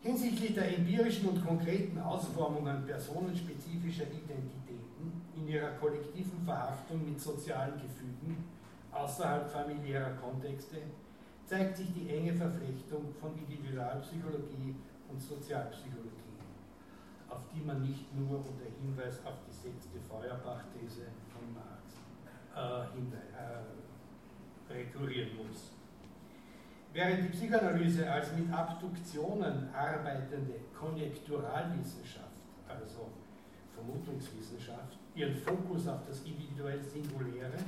Hinsichtlich 0.00 0.54
der 0.54 0.78
empirischen 0.78 1.28
und 1.28 1.44
konkreten 1.44 1.98
Ausformungen 2.00 2.86
personenspezifischer 2.86 4.08
Identitäten 4.08 5.12
in 5.36 5.48
ihrer 5.48 5.76
kollektiven 5.76 6.40
Verhaftung 6.44 7.04
mit 7.04 7.20
sozialen 7.20 7.74
Gefügen 7.74 8.44
außerhalb 8.92 9.50
familiärer 9.50 10.14
Kontexte 10.16 10.76
zeigt 11.44 11.76
sich 11.76 11.92
die 11.92 12.08
enge 12.08 12.32
Verflechtung 12.32 13.12
von 13.20 13.36
Individualpsychologie 13.38 14.74
und 15.08 15.20
Sozialpsychologie, 15.20 16.25
auf 17.28 17.40
die 17.54 17.60
man 17.60 17.82
nicht 17.82 18.14
nur 18.14 18.38
unter 18.38 18.66
Hinweis 18.80 19.18
auf 19.24 19.34
die 19.46 19.52
sechste 19.52 19.98
Feuerbach-These 20.08 21.06
von 21.32 21.54
Marx 21.54 21.96
äh, 22.54 22.86
äh, 22.94 24.72
rekurrieren 24.72 25.36
muss. 25.36 25.72
Während 26.92 27.24
die 27.24 27.28
Psychoanalyse 27.28 28.10
als 28.10 28.32
mit 28.32 28.50
Abduktionen 28.50 29.68
arbeitende 29.74 30.54
Konjekturalwissenschaft, 30.78 32.40
also 32.66 33.10
Vermutungswissenschaft, 33.74 34.96
ihren 35.14 35.36
Fokus 35.36 35.86
auf 35.88 36.06
das 36.06 36.22
individuell 36.22 36.82
Singuläre 36.82 37.58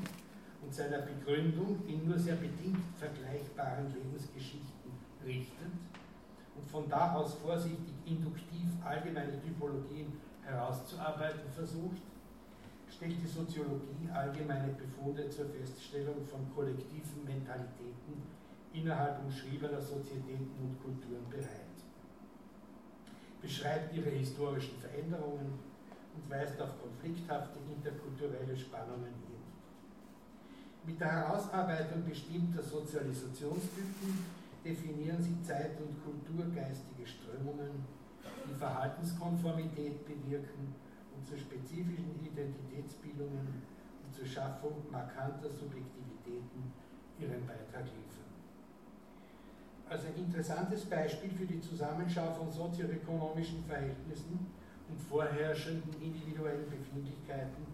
und 0.63 0.73
seiner 0.73 0.99
Begründung 0.99 1.83
in 1.87 2.09
nur 2.09 2.19
sehr 2.19 2.37
bedingt 2.37 2.83
vergleichbaren 2.99 3.93
Lebensgeschichten 3.93 4.93
richtet 5.25 5.73
und 6.59 6.71
von 6.71 6.89
da 6.89 7.15
aus 7.15 7.35
vorsichtig 7.35 7.95
induktiv 8.05 8.69
allgemeine 8.85 9.41
Typologien 9.41 10.13
herauszuarbeiten 10.43 11.51
versucht, 11.55 12.03
stellt 12.91 13.23
die 13.23 13.27
Soziologie 13.27 14.11
allgemeine 14.13 14.73
Befunde 14.73 15.29
zur 15.29 15.47
Feststellung 15.47 16.25
von 16.27 16.41
kollektiven 16.55 17.25
Mentalitäten 17.25 18.23
innerhalb 18.73 19.25
umschriebener 19.25 19.81
Sozietäten 19.81 20.51
und 20.61 20.83
Kulturen 20.83 21.29
bereit, 21.31 21.77
beschreibt 23.41 23.95
ihre 23.95 24.11
historischen 24.11 24.79
Veränderungen 24.79 25.59
und 26.15 26.31
weist 26.31 26.61
auf 26.61 26.71
konflikthafte 26.81 27.59
interkulturelle 27.71 28.57
Spannungen 28.57 29.15
hin. 29.27 29.39
Mit 30.85 31.01
der 31.01 31.13
Herausarbeitung 31.13 32.05
bestimmter 32.05 32.63
Sozialisationstypen 32.63 34.38
definieren 34.69 35.23
sie 35.23 35.41
zeit- 35.43 35.81
und 35.81 35.97
kulturgeistige 36.05 37.07
Strömungen, 37.07 37.87
die 38.47 38.55
Verhaltenskonformität 38.55 40.05
bewirken 40.05 40.75
und 41.17 41.27
zu 41.27 41.39
spezifischen 41.39 42.21
Identitätsbildungen 42.23 43.63
und 44.05 44.15
zur 44.15 44.27
Schaffung 44.27 44.85
markanter 44.91 45.49
Subjektivitäten 45.49 46.73
ihren 47.19 47.47
Beitrag 47.47 47.85
liefern. 47.85 48.29
Als 49.89 50.05
ein 50.05 50.17
interessantes 50.17 50.85
Beispiel 50.85 51.31
für 51.31 51.47
die 51.47 51.61
Zusammenschau 51.61 52.31
von 52.35 52.53
sozioökonomischen 52.53 53.65
Verhältnissen 53.65 54.39
und 54.91 55.01
vorherrschenden 55.01 55.95
individuellen 56.03 56.69
Befindlichkeiten 56.69 57.67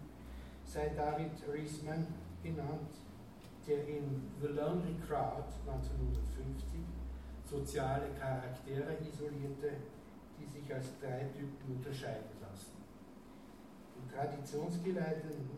sei 0.63 0.91
David 0.95 1.31
Riesman 1.53 2.07
genannt, 2.41 3.04
der 3.67 3.87
in 3.87 4.31
The 4.41 4.47
Lonely 4.47 4.95
Crowd 5.07 5.49
1950 5.65 6.79
soziale 7.49 8.09
Charaktere 8.19 8.97
isolierte, 9.01 9.71
die 10.39 10.45
sich 10.45 10.73
als 10.73 10.87
drei 10.99 11.25
Typen 11.33 11.75
unterscheiden 11.75 12.35
lassen. 12.41 12.73
Den 13.95 14.09
traditionsgeleiteten, 14.09 15.49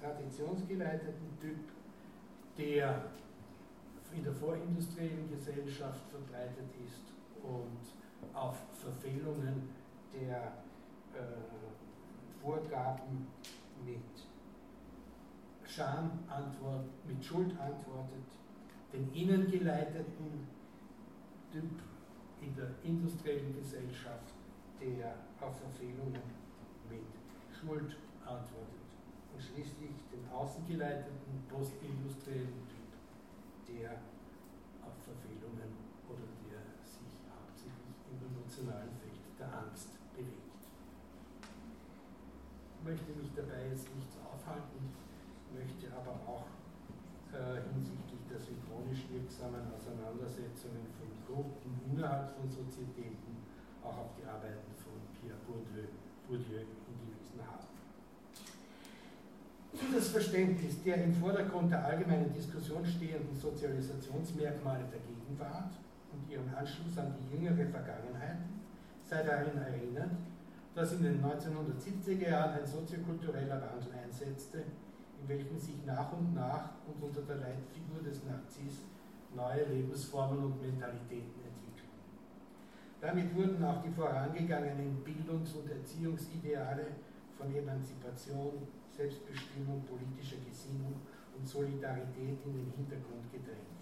traditionsgeleiteten 0.00 1.38
Typ, 1.40 1.58
der 2.58 3.10
in 4.12 4.24
der 4.24 4.32
vorindustriellen 4.32 5.28
Gesellschaft 5.30 6.00
verbreitet 6.10 6.70
ist 6.84 7.12
und 7.42 8.34
auf 8.34 8.56
Verfehlungen 8.72 9.68
der 10.12 10.52
äh, 11.14 12.42
Vorgaben 12.42 13.26
mit 13.84 14.25
Scham 15.68 16.10
mit 17.06 17.24
Schuld 17.24 17.58
antwortet, 17.58 18.24
den 18.92 19.12
innen 19.12 19.50
geleiteten 19.50 20.46
Typ 21.52 21.82
in 22.40 22.54
der 22.54 22.70
industriellen 22.82 23.54
Gesellschaft, 23.56 24.32
der 24.80 25.14
auf 25.40 25.58
Verfehlungen 25.60 26.22
mit 26.88 27.06
Schuld 27.52 27.96
antwortet. 28.24 28.86
Und 29.34 29.42
schließlich 29.42 29.96
den 30.12 30.24
außengeleiteten 30.32 31.44
postindustriellen 31.50 32.62
Typ, 32.68 32.90
der 33.68 33.90
auf 34.80 34.96
Verfehlungen 35.04 35.76
oder 36.08 36.24
der 36.48 36.62
sich 36.86 37.20
hauptsächlich 37.28 38.00
im 38.08 38.16
emotionalen 38.32 38.96
Feld 38.96 39.20
der 39.38 39.52
Angst 39.52 39.90
bewegt. 40.14 40.62
Ich 42.78 42.84
möchte 42.84 43.12
mich 43.18 43.30
dabei 43.34 43.68
jetzt 43.68 43.92
nicht 43.94 44.08
aufhalten, 44.24 44.94
möchte 45.56 45.88
aber 45.96 46.20
auch 46.28 46.46
äh, 47.32 47.64
hinsichtlich 47.72 48.20
der 48.28 48.40
synchronisch 48.40 49.08
wirksamen 49.08 49.72
Auseinandersetzungen 49.72 50.92
von 51.00 51.08
Gruppen 51.24 51.80
innerhalb 51.88 52.36
von 52.36 52.48
Sozietäten 52.48 53.40
auch 53.82 53.96
auf 53.96 54.10
die 54.18 54.24
Arbeiten 54.28 54.72
von 54.76 55.00
Pierre 55.16 55.40
Bourdieu, 55.48 55.88
Bourdieu 56.28 56.64
hingewiesen 56.84 57.40
haben. 57.40 57.66
Für 59.72 59.94
das 59.94 60.08
Verständnis 60.08 60.82
der 60.82 61.04
im 61.04 61.14
Vordergrund 61.14 61.70
der 61.70 61.84
allgemeinen 61.84 62.32
Diskussion 62.32 62.84
stehenden 62.84 63.36
Sozialisationsmerkmale 63.36 64.84
der 64.90 65.00
Gegenwart 65.00 65.72
und 66.12 66.30
ihren 66.30 66.48
Anschluss 66.54 66.96
an 66.98 67.14
die 67.16 67.36
jüngere 67.36 67.66
Vergangenheit 67.68 68.38
sei 69.04 69.22
darin 69.22 69.56
erinnert, 69.58 70.10
dass 70.74 70.92
in 70.92 71.02
den 71.02 71.22
1970er 71.22 72.28
Jahren 72.28 72.60
ein 72.60 72.66
soziokultureller 72.66 73.62
Wandel 73.62 73.92
einsetzte, 74.02 74.64
in 75.26 75.38
welchem 75.38 75.58
sich 75.58 75.84
nach 75.84 76.12
und 76.12 76.34
nach 76.34 76.70
und 76.86 77.02
unter 77.02 77.22
der 77.22 77.36
Leitfigur 77.36 78.00
des 78.02 78.24
Narziss 78.24 78.86
neue 79.34 79.64
Lebensformen 79.64 80.38
und 80.38 80.62
Mentalitäten 80.62 81.42
entwickeln. 81.42 81.90
Damit 83.00 83.34
wurden 83.34 83.62
auch 83.64 83.82
die 83.82 83.90
vorangegangenen 83.90 85.02
Bildungs- 85.02 85.52
und 85.54 85.68
Erziehungsideale 85.68 86.86
von 87.36 87.52
Emanzipation, 87.54 88.68
Selbstbestimmung, 88.96 89.84
politischer 89.84 90.38
Gesinnung 90.48 90.94
und 91.36 91.46
Solidarität 91.46 92.38
in 92.46 92.54
den 92.54 92.72
Hintergrund 92.76 93.30
gedrängt. 93.32 93.76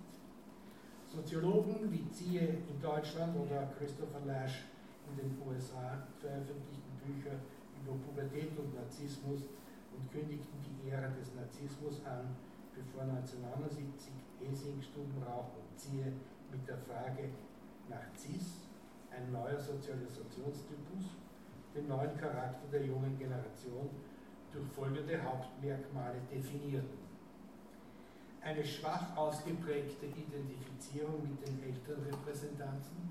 Soziologen 1.06 1.92
wie 1.92 2.10
Ziehe 2.10 2.64
in 2.68 2.80
Deutschland 2.80 3.36
oder 3.36 3.70
Christopher 3.78 4.24
Lash 4.26 4.64
in 5.10 5.16
den 5.16 5.38
USA 5.46 6.08
veröffentlichten 6.18 6.96
Bücher 7.04 7.36
über 7.84 7.92
Pubertät 8.02 8.58
und 8.58 8.74
Narzissmus 8.74 9.42
und 9.96 10.10
kündigten 10.12 10.58
die 10.62 10.90
Ära 10.90 11.08
des 11.08 11.34
Narzissmus 11.34 12.04
an, 12.04 12.36
bevor 12.74 13.02
1979 13.02 14.12
Hesing, 14.40 14.82
Stubenrauch 14.82 15.54
und 15.54 15.78
Ziehe 15.78 16.12
mit 16.50 16.66
der 16.68 16.78
Frage 16.78 17.30
nach 17.88 18.14
CIS, 18.16 18.68
ein 19.10 19.32
neuer 19.32 19.58
Sozialisationstypus, 19.58 21.16
den 21.74 21.88
neuen 21.88 22.16
Charakter 22.16 22.66
der 22.72 22.84
jungen 22.84 23.16
Generation 23.18 23.90
durch 24.52 24.66
folgende 24.68 25.22
Hauptmerkmale 25.22 26.20
definierten. 26.32 26.98
Eine 28.40 28.64
schwach 28.64 29.16
ausgeprägte 29.16 30.06
Identifizierung 30.06 31.22
mit 31.22 31.46
den 31.46 31.62
Elternrepräsentanten, 31.62 33.08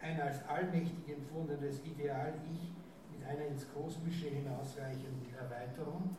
ein 0.00 0.20
als 0.20 0.44
allmächtig 0.48 1.14
empfundenes 1.16 1.80
Ideal-Ich 1.84 2.72
mit 3.22 3.30
einer 3.30 3.46
ins 3.46 3.66
Kosmische 3.72 4.28
hinausreichenden 4.28 5.34
Erweiterung, 5.38 6.16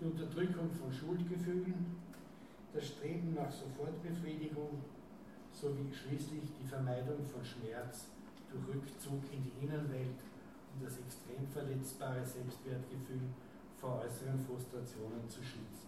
die 0.00 0.04
Unterdrückung 0.06 0.70
von 0.72 0.92
Schuldgefühlen, 0.92 1.96
das 2.72 2.88
Streben 2.88 3.34
nach 3.34 3.50
Sofortbefriedigung 3.50 4.82
sowie 5.52 5.92
schließlich 5.92 6.50
die 6.60 6.66
Vermeidung 6.66 7.24
von 7.26 7.44
Schmerz 7.44 8.08
durch 8.50 8.66
Rückzug 8.74 9.22
in 9.30 9.44
die 9.44 9.64
Innenwelt 9.64 10.18
und 10.74 10.84
das 10.84 10.98
extrem 10.98 11.46
verletzbare 11.46 12.24
Selbstwertgefühl 12.24 13.30
vor 13.76 14.00
äußeren 14.00 14.40
Frustrationen 14.40 15.28
zu 15.28 15.42
schützen. 15.42 15.86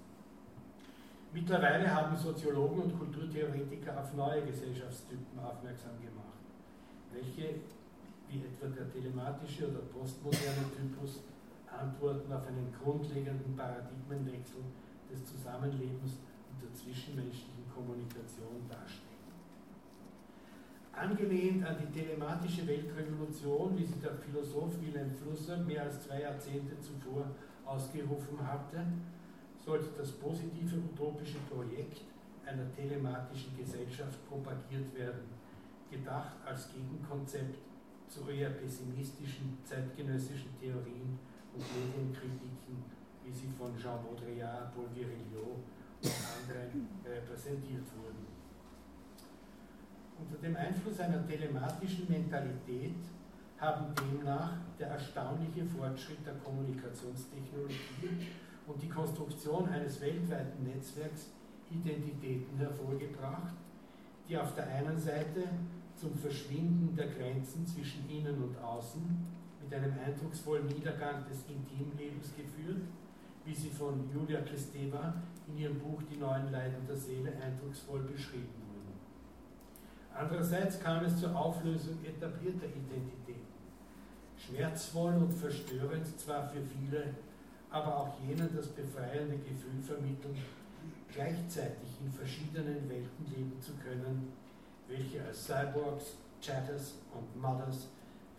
Mittlerweile 1.32 1.92
haben 1.92 2.16
Soziologen 2.16 2.82
und 2.82 2.98
Kulturtheoretiker 2.98 4.00
auf 4.00 4.14
neue 4.14 4.42
Gesellschaftstypen 4.42 5.38
aufmerksam 5.40 5.98
gemacht, 6.00 6.38
welche, 7.12 7.56
wie 8.28 8.42
etwa 8.42 8.66
der 8.66 8.90
telematische 8.90 9.68
oder 9.68 9.80
postmoderne 9.92 10.66
Typus, 10.76 11.22
Antworten 11.70 12.32
auf 12.32 12.46
einen 12.46 12.72
grundlegenden 12.72 13.54
Paradigmenwechsel 13.54 14.62
des 15.10 15.24
Zusammenlebens 15.24 16.18
und 16.50 16.62
der 16.62 16.72
zwischenmenschlichen 16.72 17.68
Kommunikation 17.72 18.64
darstellen. 18.68 19.16
Angelehnt 20.92 21.64
an 21.66 21.76
die 21.76 21.92
telematische 21.92 22.66
Weltrevolution, 22.66 23.76
wie 23.76 23.84
sie 23.84 24.00
der 24.00 24.14
Philosoph 24.14 24.80
Wilhelm 24.80 25.10
Flusser 25.10 25.58
mehr 25.58 25.82
als 25.82 26.06
zwei 26.06 26.22
Jahrzehnte 26.22 26.80
zuvor 26.80 27.26
ausgerufen 27.66 28.38
hatte, 28.40 28.86
sollte 29.62 29.90
das 29.98 30.12
positive 30.12 30.76
utopische 30.76 31.38
Projekt 31.50 32.00
einer 32.46 32.72
telematischen 32.74 33.54
Gesellschaft 33.58 34.26
propagiert 34.28 34.94
werden, 34.94 35.28
gedacht 35.90 36.36
als 36.46 36.72
Gegenkonzept 36.72 37.58
zu 38.08 38.28
eher 38.30 38.50
pessimistischen 38.50 39.58
zeitgenössischen 39.64 40.58
Theorien 40.60 41.18
und 41.54 41.64
Medienkritiken, 41.74 42.84
wie 43.24 43.32
sie 43.32 43.48
von 43.58 43.76
Jean 43.76 43.98
Baudrillard, 44.02 44.74
Paul 44.74 44.88
Virilio 44.94 45.58
und 46.02 46.12
anderen 46.40 46.88
repräsentiert 47.04 47.84
wurden. 47.96 48.26
Unter 50.18 50.36
dem 50.38 50.56
Einfluss 50.56 51.00
einer 51.00 51.26
telematischen 51.26 52.08
Mentalität 52.08 52.94
haben 53.58 53.94
demnach 53.94 54.52
der 54.78 54.88
erstaunliche 54.88 55.64
Fortschritt 55.64 56.24
der 56.26 56.34
Kommunikationstechnologie 56.34 58.28
und 58.66 58.82
die 58.82 58.88
Konstruktion 58.88 59.68
eines 59.68 60.00
weltweiten 60.00 60.64
Netzwerks 60.64 61.30
Identitäten 61.70 62.58
hervorgebracht, 62.58 63.54
die 64.28 64.38
auf 64.38 64.54
der 64.54 64.68
einen 64.68 64.98
Seite 64.98 65.48
zum 65.96 66.14
Verschwinden 66.14 66.94
der 66.94 67.08
Grenzen 67.08 67.66
zwischen 67.66 68.08
innen 68.10 68.42
und 68.42 68.58
außen 68.58 69.02
mit 69.62 69.74
einem 69.74 69.94
eindrucksvollen 69.98 70.66
Niedergang 70.66 71.24
des 71.28 71.44
Intimlebens 71.48 72.32
geführt, 72.36 72.82
wie 73.44 73.54
sie 73.54 73.70
von 73.70 74.08
Julia 74.12 74.40
Kristeva 74.42 75.14
in 75.48 75.58
ihrem 75.58 75.78
Buch 75.78 76.02
Die 76.10 76.18
neuen 76.18 76.50
Leiden 76.52 76.86
der 76.86 76.96
Seele 76.96 77.32
eindrucksvoll 77.42 78.00
beschrieben 78.00 78.52
wurden. 78.68 78.92
Andererseits 80.14 80.80
kam 80.80 81.04
es 81.04 81.18
zur 81.18 81.34
Auflösung 81.34 81.98
etablierter 82.04 82.66
Identitäten. 82.66 83.46
Schmerzvoll 84.36 85.14
und 85.14 85.32
verstörend 85.32 86.06
zwar 86.18 86.48
für 86.48 86.62
viele, 86.62 87.14
aber 87.70 87.96
auch 87.96 88.20
jenen 88.26 88.54
das 88.54 88.68
befreiende 88.68 89.38
Gefühl 89.38 89.80
vermitteln, 89.82 90.36
gleichzeitig 91.12 91.88
in 92.04 92.12
verschiedenen 92.12 92.88
Welten 92.88 93.26
leben 93.34 93.60
zu 93.60 93.72
können, 93.74 94.32
welche 94.88 95.24
als 95.24 95.46
Cyborgs, 95.46 96.16
Chatters 96.40 96.94
und 97.12 97.40
Mothers 97.40 97.88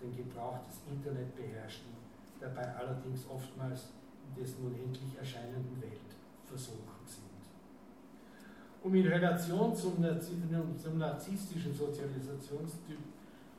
den 0.02 0.16
Gebrauch 0.16 0.60
des 0.68 0.78
Internet 0.90 1.36
beherrschten, 1.36 1.92
dabei 2.40 2.74
allerdings 2.76 3.26
oftmals 3.30 3.90
in 4.28 4.42
dessen 4.42 4.66
unendlich 4.66 5.18
erscheinenden 5.18 5.82
Welt 5.82 6.14
versunken 6.46 7.06
sind. 7.06 7.24
Um 8.84 8.94
in 8.96 9.08
Relation 9.08 9.76
zum, 9.76 9.98
zum 10.78 10.98
narzisstischen 10.98 11.74
Sozialisationstyp 11.76 13.00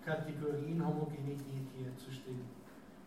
Kategorien 0.05 0.85
Homogenität 0.87 1.67
herzustellen, 1.77 2.49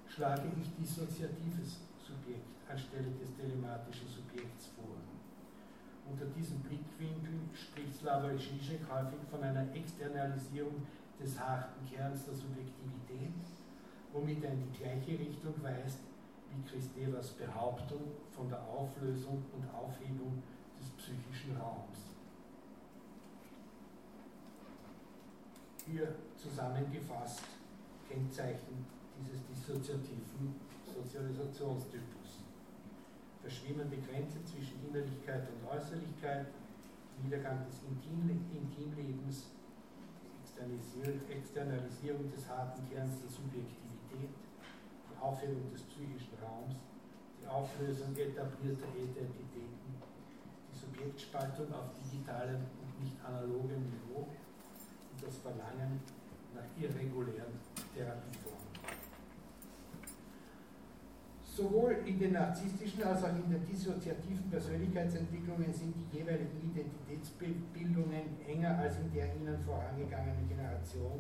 schlage 0.08 0.52
ich 0.60 0.76
dissoziatives 0.76 1.80
Subjekt 1.98 2.52
anstelle 2.70 3.12
des 3.20 3.36
telematischen 3.36 4.08
Subjekts 4.08 4.68
vor. 4.76 5.11
Unter 6.12 6.26
diesem 6.26 6.60
Blickwinkel 6.60 7.40
spricht 7.54 7.96
Slavoj 7.96 8.36
Žižek 8.38 8.82
häufig 8.92 9.20
von 9.30 9.42
einer 9.44 9.74
Externalisierung 9.74 10.86
des 11.18 11.40
harten 11.40 11.86
Kerns 11.86 12.26
der 12.26 12.34
Subjektivität, 12.34 13.32
womit 14.12 14.44
er 14.44 14.52
in 14.52 14.62
die 14.62 14.78
gleiche 14.78 15.18
Richtung 15.18 15.54
weist 15.64 16.00
wie 16.50 16.70
Christevas 16.70 17.30
Behauptung 17.30 18.02
von 18.32 18.50
der 18.50 18.62
Auflösung 18.62 19.42
und 19.56 19.64
Aufhebung 19.74 20.44
des 20.78 20.90
psychischen 20.90 21.56
Raums. 21.56 22.00
Hier 25.86 26.14
zusammengefasst 26.36 27.44
Kennzeichen 28.10 28.86
dieses 29.18 29.46
dissoziativen 29.46 30.56
Sozialisationstypus. 30.84 32.21
Verschwimmende 33.42 33.98
Grenze 33.98 34.44
zwischen 34.46 34.80
Innerlichkeit 34.88 35.48
und 35.50 35.68
Äußerlichkeit, 35.70 36.48
Niedergang 37.24 37.66
des 37.66 37.82
Intimlebens, 37.84 39.48
Externalisierung 41.30 42.32
des 42.32 42.48
harten 42.48 42.88
Kerns 42.90 43.20
der 43.22 43.30
Subjektivität, 43.30 44.30
die 44.30 45.18
Aufhebung 45.20 45.72
des 45.74 45.82
psychischen 45.84 46.38
Raums, 46.42 46.76
die 47.42 47.48
Auflösung 47.48 48.16
etablierter 48.16 48.86
Identitäten, 48.94 49.90
die 50.70 50.78
Subjektspaltung 50.78 51.74
auf 51.74 51.90
digitalem 51.98 52.62
und 52.62 53.04
nicht 53.04 53.18
analogem 53.26 53.90
Niveau 53.90 54.30
und 54.30 55.18
das 55.18 55.38
Verlangen 55.38 56.00
nach 56.54 56.70
irregulären 56.78 57.58
Therapieformen. 57.96 58.41
Sowohl 61.54 61.98
in 62.06 62.18
den 62.18 62.32
narzisstischen 62.32 63.04
als 63.04 63.26
auch 63.26 63.36
in 63.36 63.50
den 63.52 63.66
dissoziativen 63.66 64.50
Persönlichkeitsentwicklungen 64.50 65.74
sind 65.74 65.94
die 65.98 66.18
jeweiligen 66.18 66.62
Identitätsbildungen 66.64 68.40
enger 68.48 68.80
als 68.80 68.98
in 69.00 69.12
der 69.12 69.36
ihnen 69.36 69.60
vorangegangenen 69.66 70.48
Generation 70.48 71.20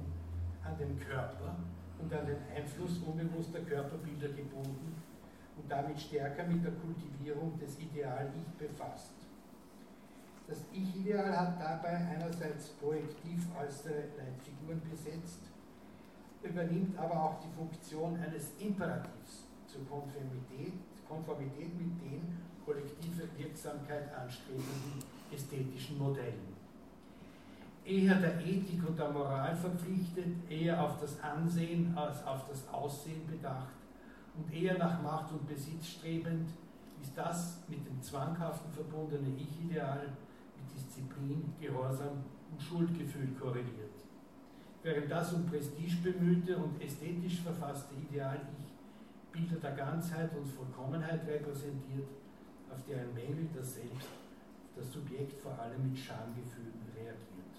an 0.64 0.78
den 0.78 0.98
Körper 0.98 1.58
und 2.00 2.14
an 2.14 2.26
den 2.26 2.38
Einfluss 2.56 3.00
unbewusster 3.00 3.60
Körperbilder 3.60 4.30
gebunden 4.30 4.96
und 5.58 5.70
damit 5.70 6.00
stärker 6.00 6.46
mit 6.46 6.64
der 6.64 6.72
Kultivierung 6.72 7.60
des 7.60 7.78
Ideal-Ich 7.78 8.48
befasst. 8.58 9.16
Das 10.48 10.64
Ich-Ideal 10.72 11.38
hat 11.38 11.60
dabei 11.60 12.08
einerseits 12.08 12.70
projektiv 12.80 13.48
äußere 13.60 14.04
Leitfiguren 14.18 14.82
besetzt, 14.90 15.42
übernimmt 16.42 16.98
aber 16.98 17.22
auch 17.22 17.40
die 17.42 17.52
Funktion 17.54 18.18
eines 18.18 18.54
Imperativs 18.60 19.51
zur 19.72 19.88
Konformität, 19.88 20.74
Konformität 21.08 21.74
mit 21.78 22.02
den 22.02 22.38
kollektive 22.66 23.28
Wirksamkeit 23.38 24.14
anstrebenden 24.14 25.04
ästhetischen 25.32 25.98
Modellen. 25.98 26.52
Eher 27.84 28.16
der 28.16 28.40
Ethik 28.46 28.88
und 28.88 29.00
der 29.00 29.10
Moral 29.10 29.56
verpflichtet, 29.56 30.28
eher 30.50 30.84
auf 30.84 31.00
das 31.00 31.20
Ansehen 31.22 31.98
als 31.98 32.24
auf 32.26 32.48
das 32.48 32.68
Aussehen 32.70 33.26
bedacht 33.26 33.74
und 34.38 34.54
eher 34.54 34.78
nach 34.78 35.02
Macht 35.02 35.32
und 35.32 35.48
Besitz 35.48 35.88
strebend, 35.88 36.50
ist 37.02 37.18
das 37.18 37.64
mit 37.68 37.86
dem 37.86 38.02
zwanghaften 38.02 38.72
verbundene 38.72 39.30
Ich-Ideal 39.36 40.06
mit 40.56 40.76
Disziplin, 40.76 41.54
Gehorsam 41.60 42.24
und 42.52 42.62
Schuldgefühl 42.62 43.34
korreliert. 43.40 43.92
Während 44.84 45.12
das 45.12 45.34
um 45.34 45.46
Prestige 45.48 45.98
bemühte 46.04 46.58
und 46.58 46.80
ästhetisch 46.82 47.42
verfasste 47.42 47.96
Ideal-Ich 47.96 48.61
Bilder 49.32 49.56
der 49.58 49.72
Ganzheit 49.72 50.30
und 50.36 50.46
Vollkommenheit 50.46 51.26
repräsentiert, 51.28 52.08
auf 52.70 52.84
deren 52.88 53.14
Mängel 53.14 53.48
das 53.56 53.76
Selbst, 53.76 54.10
das 54.76 54.92
Subjekt 54.92 55.40
vor 55.42 55.58
allem 55.60 55.90
mit 55.90 55.98
Schamgefühlen 55.98 56.82
reagiert. 56.96 57.56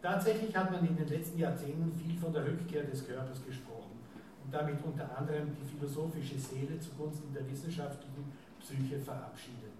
Tatsächlich 0.00 0.56
hat 0.56 0.70
man 0.70 0.86
in 0.86 0.96
den 0.96 1.08
letzten 1.08 1.38
Jahrzehnten 1.38 1.92
viel 1.92 2.16
von 2.18 2.32
der 2.32 2.46
Rückkehr 2.46 2.84
des 2.84 3.06
Körpers 3.06 3.44
gesprochen 3.44 3.98
und 4.44 4.54
damit 4.54 4.78
unter 4.84 5.16
anderem 5.16 5.56
die 5.60 5.76
philosophische 5.76 6.38
Seele 6.38 6.78
zugunsten 6.78 7.34
der 7.34 7.48
wissenschaftlichen 7.50 8.32
Psyche 8.60 8.98
verabschiedet. 8.98 9.72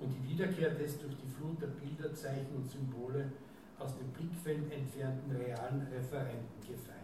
Und 0.00 0.12
die 0.12 0.30
Wiederkehr 0.30 0.70
des 0.70 1.00
durch 1.00 1.14
die 1.16 1.28
Flut 1.28 1.62
der 1.62 1.68
Bilder, 1.68 2.12
Zeichen 2.14 2.54
und 2.56 2.68
Symbole 2.68 3.30
aus 3.78 3.96
dem 3.96 4.08
Blickfeld 4.08 4.70
entfernten 4.72 5.34
realen 5.36 5.86
Referenten 5.92 6.60
gefeiert. 6.60 6.95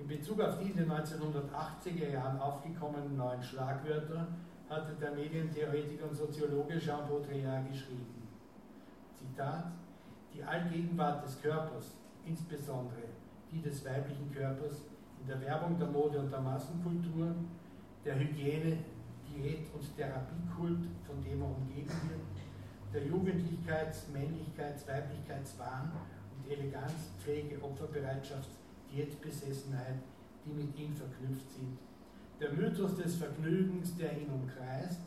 In 0.00 0.08
Bezug 0.08 0.40
auf 0.40 0.58
die 0.58 0.70
in 0.70 0.76
den 0.76 0.90
1980er 0.90 2.08
Jahren 2.08 2.40
aufgekommenen 2.40 3.18
neuen 3.18 3.42
Schlagwörter 3.42 4.28
hatte 4.70 4.94
der 4.94 5.12
Medientheoretiker 5.12 6.08
und 6.08 6.16
Soziologe 6.16 6.78
Jean 6.78 7.06
Baudrillard 7.06 7.68
geschrieben. 7.70 8.26
Zitat: 9.14 9.66
Die 10.32 10.42
Allgegenwart 10.42 11.22
des 11.24 11.42
Körpers, 11.42 11.96
insbesondere 12.24 13.02
die 13.52 13.60
des 13.60 13.84
weiblichen 13.84 14.32
Körpers, 14.32 14.86
in 15.20 15.26
der 15.28 15.40
Werbung 15.42 15.78
der 15.78 15.88
Mode 15.88 16.18
und 16.20 16.32
der 16.32 16.40
Massenkultur, 16.40 17.34
der 18.02 18.18
Hygiene, 18.18 18.78
Diät 19.28 19.66
und 19.74 19.96
Therapiekult, 19.96 20.86
von 21.06 21.22
dem 21.22 21.42
er 21.42 21.48
umgeben 21.48 22.00
wird, 22.08 22.94
der 22.94 23.04
Jugendlichkeits-, 23.04 24.08
Männlichkeits-, 24.14 24.88
Weiblichkeitswahn 24.88 25.92
und 25.92 26.50
Eleganz, 26.50 27.10
Pflege, 27.18 27.62
Opferbereitschaft 27.62 28.48
Diätbesessenheit, 28.92 30.00
die 30.44 30.52
mit 30.52 30.78
ihm 30.78 30.94
verknüpft 30.94 31.50
sind. 31.50 31.78
Der 32.40 32.52
Mythos 32.52 32.96
des 32.96 33.16
Vergnügens, 33.16 33.96
der 33.96 34.18
ihn 34.18 34.30
umkreist, 34.30 35.00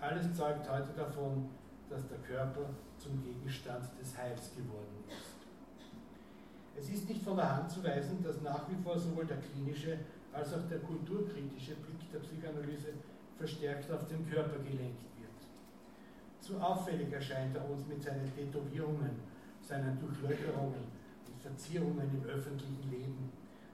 alles 0.00 0.34
zeugt 0.34 0.68
heute 0.68 0.92
davon, 0.96 1.48
dass 1.88 2.06
der 2.08 2.18
Körper 2.18 2.70
zum 2.98 3.22
Gegenstand 3.22 3.84
des 4.00 4.16
Heils 4.16 4.50
geworden 4.56 5.04
ist. 5.08 5.42
Es 6.76 6.88
ist 6.88 7.08
nicht 7.08 7.22
von 7.22 7.36
der 7.36 7.54
Hand 7.54 7.70
zu 7.70 7.84
weisen, 7.84 8.22
dass 8.22 8.40
nach 8.40 8.68
wie 8.68 8.82
vor 8.82 8.98
sowohl 8.98 9.26
der 9.26 9.36
klinische 9.36 9.98
als 10.32 10.54
auch 10.54 10.66
der 10.68 10.78
kulturkritische 10.78 11.74
Blick 11.76 12.10
der 12.12 12.20
Psychoanalyse 12.20 12.94
verstärkt 13.36 13.90
auf 13.92 14.06
den 14.06 14.28
Körper 14.28 14.58
gelenkt 14.58 15.04
wird. 15.18 15.38
Zu 16.40 16.58
auffällig 16.58 17.12
erscheint 17.12 17.54
er 17.54 17.68
uns 17.70 17.86
mit 17.86 18.02
seinen 18.02 18.32
Tätowierungen, 18.34 19.20
seinen 19.62 20.00
Durchlöcherungen, 20.00 20.91
Verzierungen 21.42 22.08
im 22.14 22.24
öffentlichen 22.24 22.90
Leben. 22.90 23.32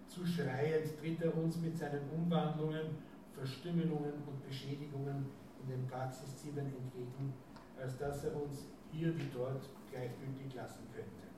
Zu 0.08 0.26
schreiend 0.26 0.98
tritt 0.98 1.20
er 1.22 1.36
uns 1.36 1.58
mit 1.58 1.76
seinen 1.76 2.08
Umwandlungen, 2.10 2.96
Verstümmelungen 3.34 4.14
und 4.26 4.46
Beschädigungen 4.46 5.26
in 5.62 5.68
den 5.68 5.86
Praxiszimmern 5.86 6.66
entgegen, 6.66 7.32
als 7.80 7.98
dass 7.98 8.24
er 8.24 8.34
uns 8.34 8.64
hier 8.90 9.16
wie 9.16 9.28
dort 9.34 9.68
gleichgültig 9.90 10.54
lassen 10.54 10.86
könnte. 10.92 11.28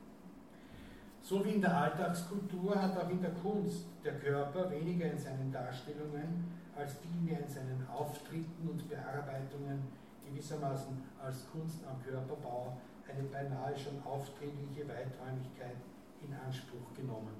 So 1.20 1.44
wie 1.44 1.50
in 1.50 1.60
der 1.60 1.76
Alltagskultur 1.76 2.80
hat 2.80 2.96
auch 2.96 3.10
in 3.10 3.20
der 3.20 3.32
Kunst 3.32 3.86
der 4.04 4.18
Körper 4.18 4.70
weniger 4.70 5.10
in 5.10 5.18
seinen 5.18 5.52
Darstellungen 5.52 6.44
als 6.76 6.94
vielmehr 6.94 7.40
in 7.40 7.48
seinen 7.48 7.86
Auftritten 7.88 8.68
und 8.68 8.88
Bearbeitungen 8.88 9.82
gewissermaßen 10.24 10.96
als 11.22 11.46
Kunst 11.50 11.84
am 11.86 12.02
Körperbau 12.02 12.76
eine 13.06 13.24
beinahe 13.24 13.76
schon 13.76 14.00
aufdringliche 14.04 14.88
Weiträumigkeit 14.88 15.76
in 16.22 16.35
Anspruch 16.35 16.92
genommen, 16.94 17.37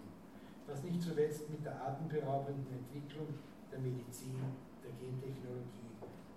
was 0.66 0.83
nicht 0.83 1.03
zuletzt 1.03 1.49
mit 1.51 1.64
der 1.64 1.81
atemberaubenden 1.81 2.66
Entwicklung 2.73 3.29
der 3.71 3.79
Medizin, 3.79 4.40
der 4.83 4.93
Gentechnologie, 4.99 5.90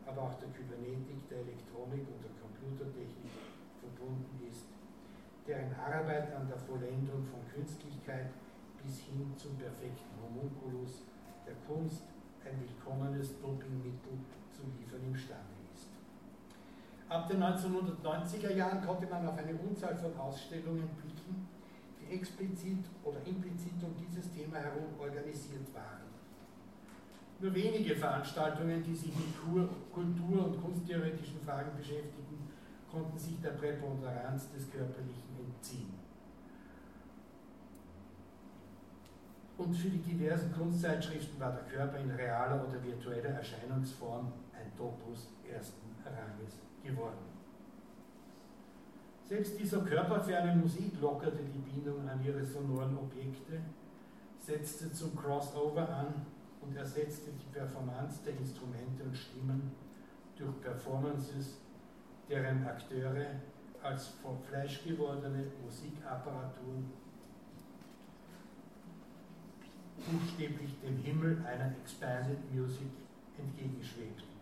aber 0.05 0.21
auch 0.23 0.35
der 0.35 0.49
Kybernetik, 0.49 1.27
der 1.29 1.39
Elektronik 1.39 2.05
und 2.07 2.19
der 2.21 2.35
Computertechnik 2.37 3.31
verbunden 3.79 4.39
ist, 4.49 4.67
deren 5.47 5.73
Arbeit 5.75 6.33
an 6.35 6.47
der 6.47 6.57
Vollendung 6.57 7.23
von 7.25 7.41
Künstlichkeit 7.53 8.31
bis 8.83 8.99
hin 8.99 9.33
zum 9.37 9.55
perfekten 9.55 10.11
Homunculus 10.21 11.03
der 11.45 11.55
Kunst 11.67 12.03
ein 12.43 12.59
willkommenes 12.59 13.39
Dopingmittel 13.39 14.19
zu 14.51 14.63
liefern 14.77 15.03
imstande 15.07 15.55
ist. 15.73 15.87
Ab 17.07 17.27
den 17.27 17.41
1990er 17.43 18.53
Jahren 18.53 18.81
konnte 18.85 19.07
man 19.07 19.27
auf 19.27 19.37
eine 19.37 19.55
Unzahl 19.55 19.95
von 19.95 20.15
Ausstellungen 20.17 20.89
blicken, 21.01 21.12
explizit 22.13 22.85
oder 23.03 23.17
implizit 23.25 23.81
um 23.81 23.95
dieses 23.97 24.31
Thema 24.31 24.57
herum 24.57 24.97
organisiert 24.99 25.73
waren. 25.73 26.03
Nur 27.39 27.53
wenige 27.53 27.95
Veranstaltungen, 27.95 28.83
die 28.83 28.95
sich 28.95 29.13
mit 29.15 29.35
Kultur- 29.91 30.45
und 30.45 30.61
kunsttheoretischen 30.61 31.41
Fragen 31.45 31.75
beschäftigen, 31.75 32.49
konnten 32.89 33.17
sich 33.17 33.41
der 33.41 33.51
Präponderanz 33.51 34.51
des 34.51 34.71
Körperlichen 34.71 35.35
entziehen. 35.39 35.93
Und 39.57 39.73
für 39.75 39.89
die 39.89 39.99
diversen 39.99 40.51
Kunstzeitschriften 40.53 41.39
war 41.39 41.51
der 41.51 41.63
Körper 41.63 41.99
in 41.99 42.11
realer 42.11 42.67
oder 42.67 42.83
virtueller 42.83 43.29
Erscheinungsform 43.29 44.31
ein 44.53 44.75
Topos 44.77 45.29
ersten 45.49 45.95
Ranges 46.05 46.57
geworden. 46.83 47.32
Selbst 49.27 49.57
dieser 49.57 49.79
körperferne 49.79 50.55
Musik 50.55 50.99
lockerte 51.01 51.43
die 51.43 51.59
Bindung 51.59 52.07
an 52.07 52.23
ihre 52.23 52.43
sonoren 52.43 52.97
Objekte, 52.97 53.61
setzte 54.39 54.91
zum 54.91 55.15
Crossover 55.15 55.87
an 55.87 56.25
und 56.61 56.75
ersetzte 56.75 57.31
die 57.31 57.57
Performance 57.57 58.19
der 58.25 58.37
Instrumente 58.37 59.03
und 59.03 59.15
Stimmen 59.15 59.71
durch 60.37 60.61
Performances, 60.61 61.57
deren 62.29 62.65
Akteure 62.65 63.27
als 63.81 64.07
vom 64.21 64.37
Fleisch 64.39 64.83
gewordene 64.83 65.45
Musikapparaturen 65.63 66.91
buchstäblich 69.97 70.79
dem 70.81 70.97
Himmel 70.97 71.45
einer 71.45 71.71
Expanded 71.81 72.39
Music 72.53 72.87
entgegenschwebten. 73.37 74.33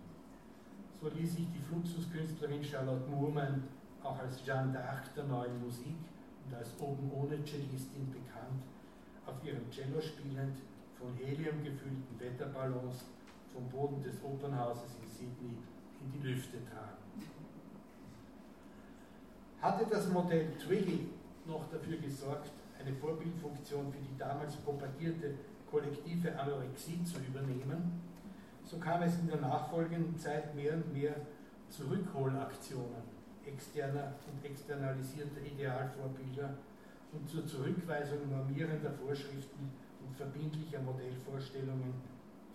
So 1.00 1.10
ließ 1.10 1.36
sich 1.36 1.48
die 1.52 1.60
Fluxuskünstlerin 1.60 2.63
Charlotte 2.63 3.08
Moorman 3.10 3.63
auch 4.04 4.20
als 4.20 4.44
Jeanne 4.46 4.74
d'Arc 4.74 5.14
der 5.16 5.26
neuen 5.26 5.62
Musik 5.62 5.98
und 6.46 6.56
als 6.56 6.70
oben 6.80 7.12
ohne 7.12 7.44
Cellistin 7.44 8.12
bekannt, 8.12 8.64
auf 9.26 9.36
ihrem 9.44 9.70
Cello 9.70 10.02
spielend 10.02 10.58
von 10.98 11.14
Helium 11.16 11.64
gefüllten 11.64 12.20
Wetterballons 12.20 13.06
vom 13.54 13.68
Boden 13.70 14.02
des 14.04 14.24
Opernhauses 14.24 14.96
in 15.02 15.10
Sydney 15.10 15.58
in 16.02 16.12
die 16.12 16.28
Lüfte 16.28 16.58
tragen. 16.66 16.98
Hatte 19.62 19.86
das 19.90 20.10
Modell 20.10 20.52
Twiggy 20.58 21.10
noch 21.46 21.70
dafür 21.70 21.98
gesorgt, 21.98 22.52
eine 22.80 22.96
Vorbildfunktion 22.96 23.92
für 23.92 24.00
die 24.00 24.18
damals 24.18 24.56
propagierte 24.56 25.36
kollektive 25.70 26.38
Anorexie 26.40 27.04
zu 27.04 27.20
übernehmen, 27.20 28.02
so 28.64 28.78
kam 28.78 29.04
es 29.04 29.20
in 29.20 29.28
der 29.28 29.40
nachfolgenden 29.42 30.18
Zeit 30.18 30.56
mehr 30.56 30.74
und 30.74 30.94
mehr 30.94 31.16
zu 31.70 31.84
Rückholaktionen 31.84 33.11
externer 33.45 34.13
und 34.27 34.45
externalisierter 34.45 35.41
Idealvorbilder 35.41 36.56
und 37.13 37.30
zur 37.30 37.45
Zurückweisung 37.45 38.30
normierender 38.30 38.91
Vorschriften 38.91 39.71
und 40.06 40.15
verbindlicher 40.15 40.80
Modellvorstellungen, 40.80 41.93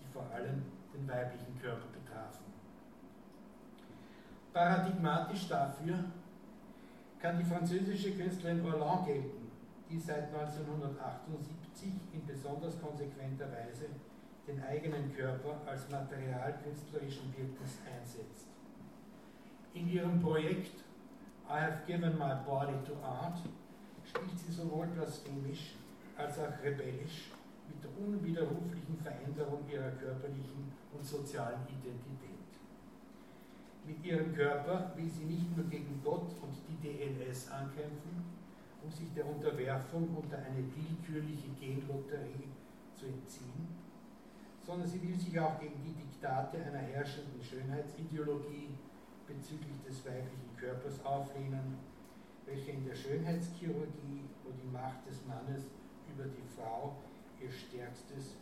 die 0.01 0.13
vor 0.13 0.27
allem 0.33 0.63
den 0.95 1.09
weiblichen 1.09 1.59
Körper 1.61 1.87
betrafen. 1.93 2.45
Paradigmatisch 4.53 5.49
dafür 5.49 6.05
kann 7.21 7.39
die 7.39 7.45
französische 7.45 8.17
Künstlerin 8.17 8.65
Orlan 8.65 9.05
gelten, 9.05 9.51
die 9.91 9.99
seit 9.99 10.33
1978 10.35 11.93
in 12.13 12.27
besonders 12.27 12.81
konsequenter 12.81 13.47
Weise 13.53 13.87
den 14.47 14.63
eigenen 14.63 15.15
Körper 15.15 15.61
als 15.67 15.89
Material 15.91 16.55
künstlerischen 16.63 17.35
Wirkens 17.37 17.79
einsetzt. 17.85 18.56
In 19.77 19.91
ihrem 19.93 20.23
Projekt 20.23 20.81
I 21.51 21.61
have 21.61 21.85
given 21.87 22.17
my 22.19 22.35
body 22.47 22.73
to 22.87 22.95
art 23.05 23.39
spielt 24.09 24.39
sie 24.39 24.51
sowohl 24.51 24.87
blasphemisch 24.87 25.75
als 26.17 26.39
auch 26.39 26.65
rebellisch 26.65 27.31
mit 27.69 27.85
der 27.85 27.91
unwiderruflichen 28.01 28.97
Veränderung 29.03 29.69
ihrer 29.71 29.91
körperlichen 29.91 30.73
und 30.95 31.05
sozialen 31.05 31.61
Identität. 31.69 32.49
Mit 33.85 34.03
ihrem 34.03 34.35
Körper 34.35 34.93
will 34.97 35.11
sie 35.11 35.25
nicht 35.25 35.55
nur 35.55 35.67
gegen 35.67 36.01
Gott 36.03 36.35
und 36.41 36.57
die 36.69 36.79
DNS 36.81 37.51
ankämpfen, 37.51 38.25
um 38.83 38.91
sich 38.91 39.13
der 39.13 39.27
Unterwerfung 39.27 40.09
unter 40.17 40.39
eine 40.39 40.65
willkürliche 40.75 41.51
Genlotterie 41.61 42.49
zu 42.95 43.07
entziehen, 43.07 43.69
sondern 44.65 44.89
sie 44.89 45.03
will 45.03 45.21
sich 45.21 45.39
auch 45.39 45.61
gegen 45.61 45.83
die 45.85 45.93
Diktate 45.93 46.65
einer 46.65 46.79
herrschenden 46.79 47.43
Schönheitsideologie 47.43 48.71
bezüglich 49.27 49.83
des 49.87 50.05
weiblichen 50.05 50.57
Körpers 50.57 51.05
auflehnen, 51.05 51.79
welche 52.47 52.71
in 52.71 52.87
der 52.87 52.95
Schönheitschirurgie, 52.95 54.25
wo 54.45 54.51
die 54.53 54.71
Macht 54.71 55.07
des 55.07 55.25
Mannes 55.27 55.67
über 56.09 56.25
die 56.25 56.47
Frau 56.57 56.97
ihr 57.41 57.51
stärkstes 57.51 58.39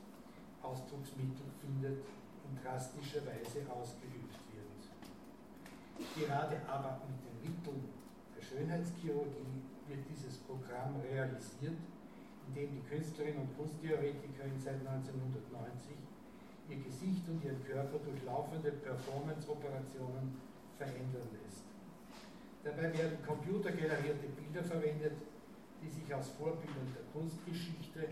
Ausdrucksmittel 0.63 1.49
findet, 1.61 2.05
in 2.45 2.53
drastischer 2.63 3.25
Weise 3.25 3.65
ausgeübt 3.73 4.37
wird. 4.53 4.81
Gerade 6.17 6.61
aber 6.69 7.01
mit 7.09 7.19
den 7.25 7.37
Mitteln 7.51 7.89
der 8.37 8.43
Schönheitschirurgie 8.43 9.65
wird 9.89 10.05
dieses 10.09 10.39
Programm 10.45 11.01
realisiert, 11.01 11.81
indem 12.49 12.73
die 12.73 12.85
Künstlerin 12.89 13.37
und 13.37 13.57
Kunsttheoretikerin 13.57 14.61
seit 14.61 14.81
1990 14.85 15.97
ihr 16.69 16.81
Gesicht 16.81 17.29
und 17.29 17.45
ihren 17.45 17.63
Körper 17.65 17.99
durch 17.99 18.25
laufende 18.25 18.73
Performance-Operationen 18.73 20.41
verändern 20.77 21.29
lässt. 21.33 21.65
Dabei 22.63 22.97
werden 22.97 23.19
computergenerierte 23.27 24.29
Bilder 24.29 24.65
verwendet, 24.65 25.13
die 25.83 25.89
sich 25.89 26.15
aus 26.15 26.31
Vorbildern 26.31 26.89
der 26.95 27.05
Kunstgeschichte, 27.13 28.09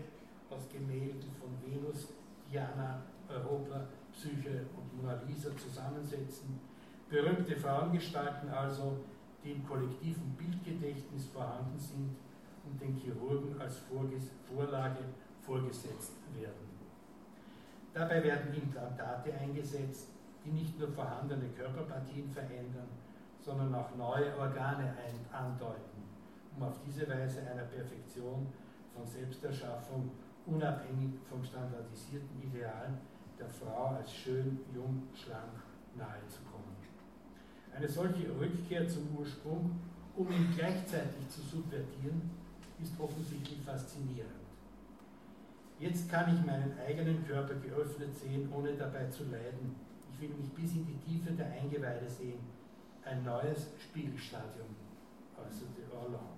aus 0.49 0.69
Gemälden 0.71 1.31
von 1.39 1.49
Venus, 1.65 2.09
Diana, 2.51 3.01
Europa, 3.27 3.87
Psyche 4.11 4.65
und 4.77 4.95
Mona 4.95 5.19
Lisa 5.27 5.55
zusammensetzen. 5.57 6.59
Berühmte 7.09 7.55
Frauengestalten 7.55 8.49
also, 8.49 8.97
die 9.43 9.53
im 9.53 9.67
kollektiven 9.67 10.35
Bildgedächtnis 10.37 11.27
vorhanden 11.27 11.79
sind 11.79 12.15
und 12.65 12.79
den 12.79 12.95
Chirurgen 12.95 13.59
als 13.59 13.81
Vorlage 14.47 15.03
vorgesetzt 15.41 16.13
werden. 16.33 16.73
Dabei 17.93 18.23
werden 18.23 18.53
Implantate 18.53 19.33
eingesetzt, 19.33 20.12
die 20.43 20.51
nicht 20.51 20.77
nur 20.79 20.89
vorhandene 20.89 21.49
Körperpartien 21.49 22.29
verändern, 22.29 22.89
sondern 23.39 23.73
auch 23.75 23.95
neue 23.95 24.37
Organe 24.37 24.93
andeuten, 25.31 26.03
um 26.55 26.63
auf 26.63 26.79
diese 26.85 27.07
Weise 27.09 27.41
einer 27.41 27.63
Perfektion 27.63 28.47
von 28.93 29.05
Selbsterschaffung 29.05 30.11
unabhängig 30.45 31.19
vom 31.29 31.43
standardisierten 31.43 32.41
Ideal 32.41 32.93
der 33.39 33.49
Frau 33.49 33.95
als 33.95 34.13
schön, 34.13 34.59
jung, 34.73 35.03
schlank 35.13 35.63
nahezukommen. 35.95 36.75
Eine 37.75 37.89
solche 37.89 38.29
Rückkehr 38.39 38.87
zum 38.87 39.15
Ursprung, 39.17 39.79
um 40.15 40.31
ihn 40.31 40.53
gleichzeitig 40.55 41.27
zu 41.29 41.41
subvertieren, 41.41 42.29
ist 42.81 42.99
offensichtlich 42.99 43.61
faszinierend. 43.61 44.43
Jetzt 45.79 46.09
kann 46.09 46.35
ich 46.35 46.45
meinen 46.45 46.77
eigenen 46.79 47.25
Körper 47.25 47.55
geöffnet 47.55 48.15
sehen, 48.15 48.47
ohne 48.53 48.73
dabei 48.73 49.07
zu 49.07 49.23
leiden. 49.23 49.75
Will 50.23 50.31
mich 50.39 50.53
bis 50.55 50.71
in 50.71 50.87
die 50.87 50.95
Tiefe 51.03 51.31
der 51.33 51.51
Eingeweide 51.51 52.07
sehen. 52.07 52.39
Ein 53.03 53.25
neues 53.25 53.67
Spiegelstadium, 53.77 54.71
äußerte 55.35 55.83
Orlan. 55.91 56.31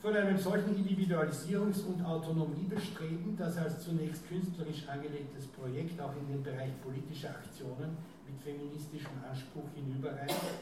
Von 0.00 0.16
einem 0.16 0.38
solchen 0.38 0.74
Individualisierungs- 0.76 1.84
und 1.84 2.02
Autonomiebestreben, 2.02 3.36
das 3.36 3.58
als 3.58 3.84
zunächst 3.84 4.26
künstlerisch 4.26 4.88
angelegtes 4.88 5.46
Projekt 5.48 6.00
auch 6.00 6.16
in 6.16 6.26
den 6.28 6.42
Bereich 6.42 6.72
politischer 6.82 7.28
Aktionen 7.28 7.98
mit 8.26 8.40
feministischem 8.40 9.20
Anspruch 9.28 9.68
hinüberreicht 9.74 10.56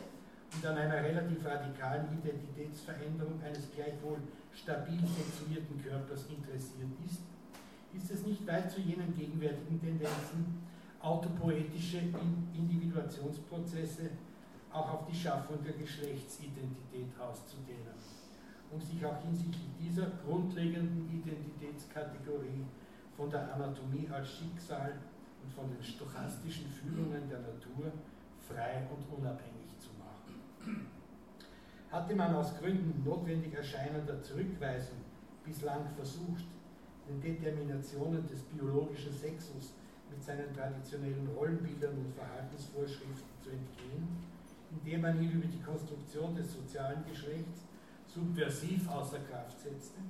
und 0.57 0.67
an 0.67 0.77
einer 0.77 1.05
relativ 1.05 1.45
radikalen 1.45 2.19
Identitätsveränderung 2.19 3.41
eines 3.47 3.71
gleichwohl 3.73 4.19
stabil 4.53 4.99
sexuierten 5.07 5.81
Körpers 5.85 6.27
interessiert 6.27 6.91
ist, 7.07 7.23
ist 7.95 8.11
es 8.11 8.27
nicht 8.27 8.45
weit 8.45 8.73
zu 8.73 8.81
jenen 8.81 9.15
gegenwärtigen 9.17 9.81
Tendenzen, 9.81 10.72
autopoetische 11.03 11.99
Individuationsprozesse 12.55 14.11
auch 14.73 14.95
auf 14.95 15.07
die 15.07 15.15
Schaffung 15.15 15.63
der 15.63 15.75
Geschlechtsidentität 15.75 17.09
auszudehnen 17.19 17.93
um 18.73 18.81
sich 18.81 19.05
auch 19.05 19.21
hinsichtlich 19.23 19.69
dieser 19.79 20.07
grundlegenden 20.25 21.09
Identitätskategorie 21.13 22.65
von 23.17 23.31
der 23.31 23.55
Anatomie 23.55 24.09
als 24.11 24.31
Schicksal 24.31 24.95
und 25.43 25.53
von 25.53 25.71
den 25.71 25.83
stochastischen 25.83 26.67
Führungen 26.71 27.29
der 27.29 27.41
Natur 27.41 27.93
frei 28.41 28.89
und 28.91 29.19
unabhängig 29.19 29.79
zu 29.79 29.91
machen. 30.01 30.87
Hatte 31.91 32.17
man 32.17 32.35
aus 32.35 32.57
Gründen 32.59 33.05
notwendig 33.05 33.53
erscheinender 33.53 34.23
Zurückweisung 34.23 34.99
bislang 35.45 35.87
versucht, 35.95 36.47
den 37.07 37.21
Determinationen 37.21 38.27
des 38.27 38.41
biologischen 38.45 39.13
Sexus 39.13 39.75
mit 40.13 40.23
seinen 40.23 40.53
traditionellen 40.55 41.29
Rollenbildern 41.35 41.97
und 41.97 42.15
Verhaltensvorschriften 42.15 43.35
zu 43.43 43.51
entgehen, 43.51 44.07
indem 44.71 45.01
man 45.01 45.23
ihn 45.23 45.33
über 45.33 45.47
die 45.47 45.63
Konstruktion 45.63 46.35
des 46.35 46.53
sozialen 46.53 47.05
Geschlechts 47.09 47.65
subversiv 48.07 48.89
außer 48.89 49.21
Kraft 49.21 49.59
setzte 49.59 50.01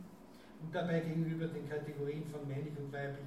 und 0.61 0.75
dabei 0.75 1.01
gegenüber 1.01 1.47
den 1.47 1.69
Kategorien 1.69 2.25
von 2.27 2.47
männlich 2.47 2.77
und 2.79 2.93
weiblich 2.93 3.27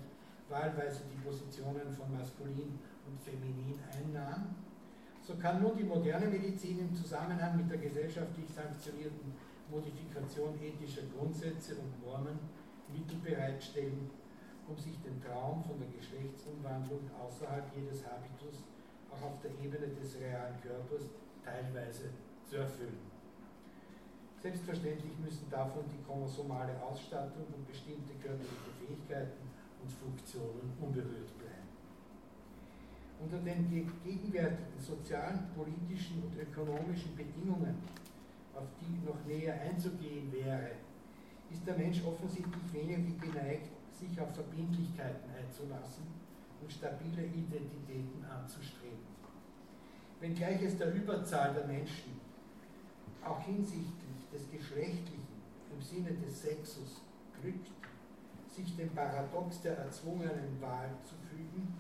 wahlweise 0.50 1.02
die 1.12 1.22
Positionen 1.24 1.92
von 1.92 2.12
maskulin 2.16 2.78
und 3.08 3.20
feminin 3.22 3.80
einnahm, 3.92 4.56
so 5.22 5.36
kann 5.36 5.62
nun 5.62 5.76
die 5.76 5.84
moderne 5.84 6.28
Medizin 6.28 6.80
im 6.80 6.94
Zusammenhang 6.94 7.58
mit 7.58 7.70
der 7.70 7.80
gesellschaftlich 7.80 8.48
sanktionierten 8.48 9.34
Modifikation 9.72 10.54
ethischer 10.62 11.02
Grundsätze 11.18 11.76
und 11.76 12.06
Normen 12.06 12.38
Mittel 12.94 13.18
bereitstellen, 13.18 14.12
um 14.68 14.78
sich 14.78 14.98
den 15.02 15.22
Traum 15.22 15.64
von 15.64 15.80
der 15.80 15.90
Geschlechtsumwandlung 15.90 17.10
außerhalb 17.22 17.66
jedes 17.76 18.06
Habitus 18.06 18.64
auch 19.12 19.22
auf 19.22 19.40
der 19.42 19.52
Ebene 19.62 19.88
des 19.94 20.20
realen 20.20 20.60
Körpers 20.62 21.10
teilweise 21.44 22.10
zu 22.46 22.58
erfüllen. 22.58 23.16
Selbstverständlich 24.42 25.18
müssen 25.18 25.50
davon 25.50 25.84
die 25.90 26.04
chromosomale 26.04 26.82
Ausstattung 26.82 27.46
und 27.56 27.68
bestimmte 27.68 28.14
körperliche 28.22 28.72
Fähigkeiten 28.80 29.50
und 29.82 29.92
Funktionen 29.92 30.74
unberührt 30.82 31.38
bleiben. 31.38 31.70
Unter 33.20 33.40
den 33.40 33.70
gegenwärtigen 34.04 34.80
sozialen, 34.80 35.48
politischen 35.56 36.22
und 36.24 36.38
ökonomischen 36.38 37.16
Bedingungen, 37.16 37.78
auf 38.54 38.68
die 38.82 39.06
noch 39.06 39.26
näher 39.26 39.60
einzugehen 39.62 40.32
wäre, 40.32 40.72
ist 41.50 41.66
der 41.66 41.78
Mensch 41.78 42.04
offensichtlich 42.06 42.74
weniger 42.74 43.26
geneigt, 43.26 43.70
sich 44.00 44.20
auf 44.20 44.34
Verbindlichkeiten 44.34 45.30
einzulassen 45.32 46.06
und 46.62 46.72
stabile 46.72 47.26
Identitäten 47.26 48.26
anzustreben. 48.26 49.06
Wenngleich 50.20 50.62
es 50.64 50.78
der 50.78 50.94
Überzahl 50.94 51.54
der 51.54 51.68
Menschen 51.68 52.20
auch 53.24 53.42
hinsichtlich 53.42 54.30
des 54.32 54.50
Geschlechtlichen 54.52 55.28
im 55.74 55.82
Sinne 55.82 56.12
des 56.12 56.42
Sexus 56.42 57.02
glückt, 57.42 57.72
sich 58.48 58.76
dem 58.76 58.90
Paradox 58.90 59.62
der 59.62 59.78
erzwungenen 59.78 60.62
Wahl 60.62 60.90
zu 61.04 61.16
fügen, 61.30 61.74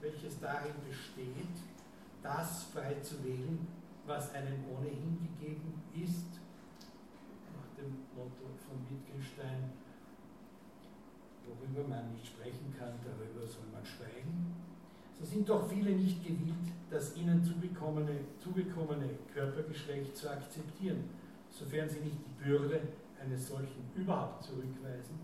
welches 0.00 0.40
darin 0.40 0.74
besteht, 0.86 1.56
das 2.22 2.64
frei 2.64 2.96
zu 3.02 3.22
wählen, 3.24 3.66
was 4.06 4.32
einem 4.34 4.64
ohnehin 4.70 5.18
gegeben 5.20 5.82
ist, 5.94 6.40
nach 7.54 7.68
dem 7.76 7.90
Motto 8.14 8.50
von 8.66 8.78
Wittgenstein, 8.90 9.72
worüber 11.46 11.88
man 11.88 12.12
nicht 12.12 12.26
sprechen 12.26 12.74
kann, 12.78 12.94
darüber 13.04 13.46
soll 13.46 13.66
man 13.72 13.84
schweigen, 13.84 14.54
so 15.18 15.24
sind 15.24 15.48
doch 15.48 15.68
viele 15.68 15.92
nicht 15.92 16.22
gewillt, 16.22 16.68
das 16.90 17.16
ihnen 17.16 17.42
zugekommene, 17.42 18.20
zugekommene 18.38 19.08
Körpergeschlecht 19.32 20.16
zu 20.16 20.30
akzeptieren, 20.30 21.04
sofern 21.50 21.88
sie 21.88 22.00
nicht 22.00 22.18
die 22.18 22.44
Bürde 22.44 22.80
eines 23.22 23.48
solchen 23.48 23.90
überhaupt 23.94 24.44
zurückweisen 24.44 25.18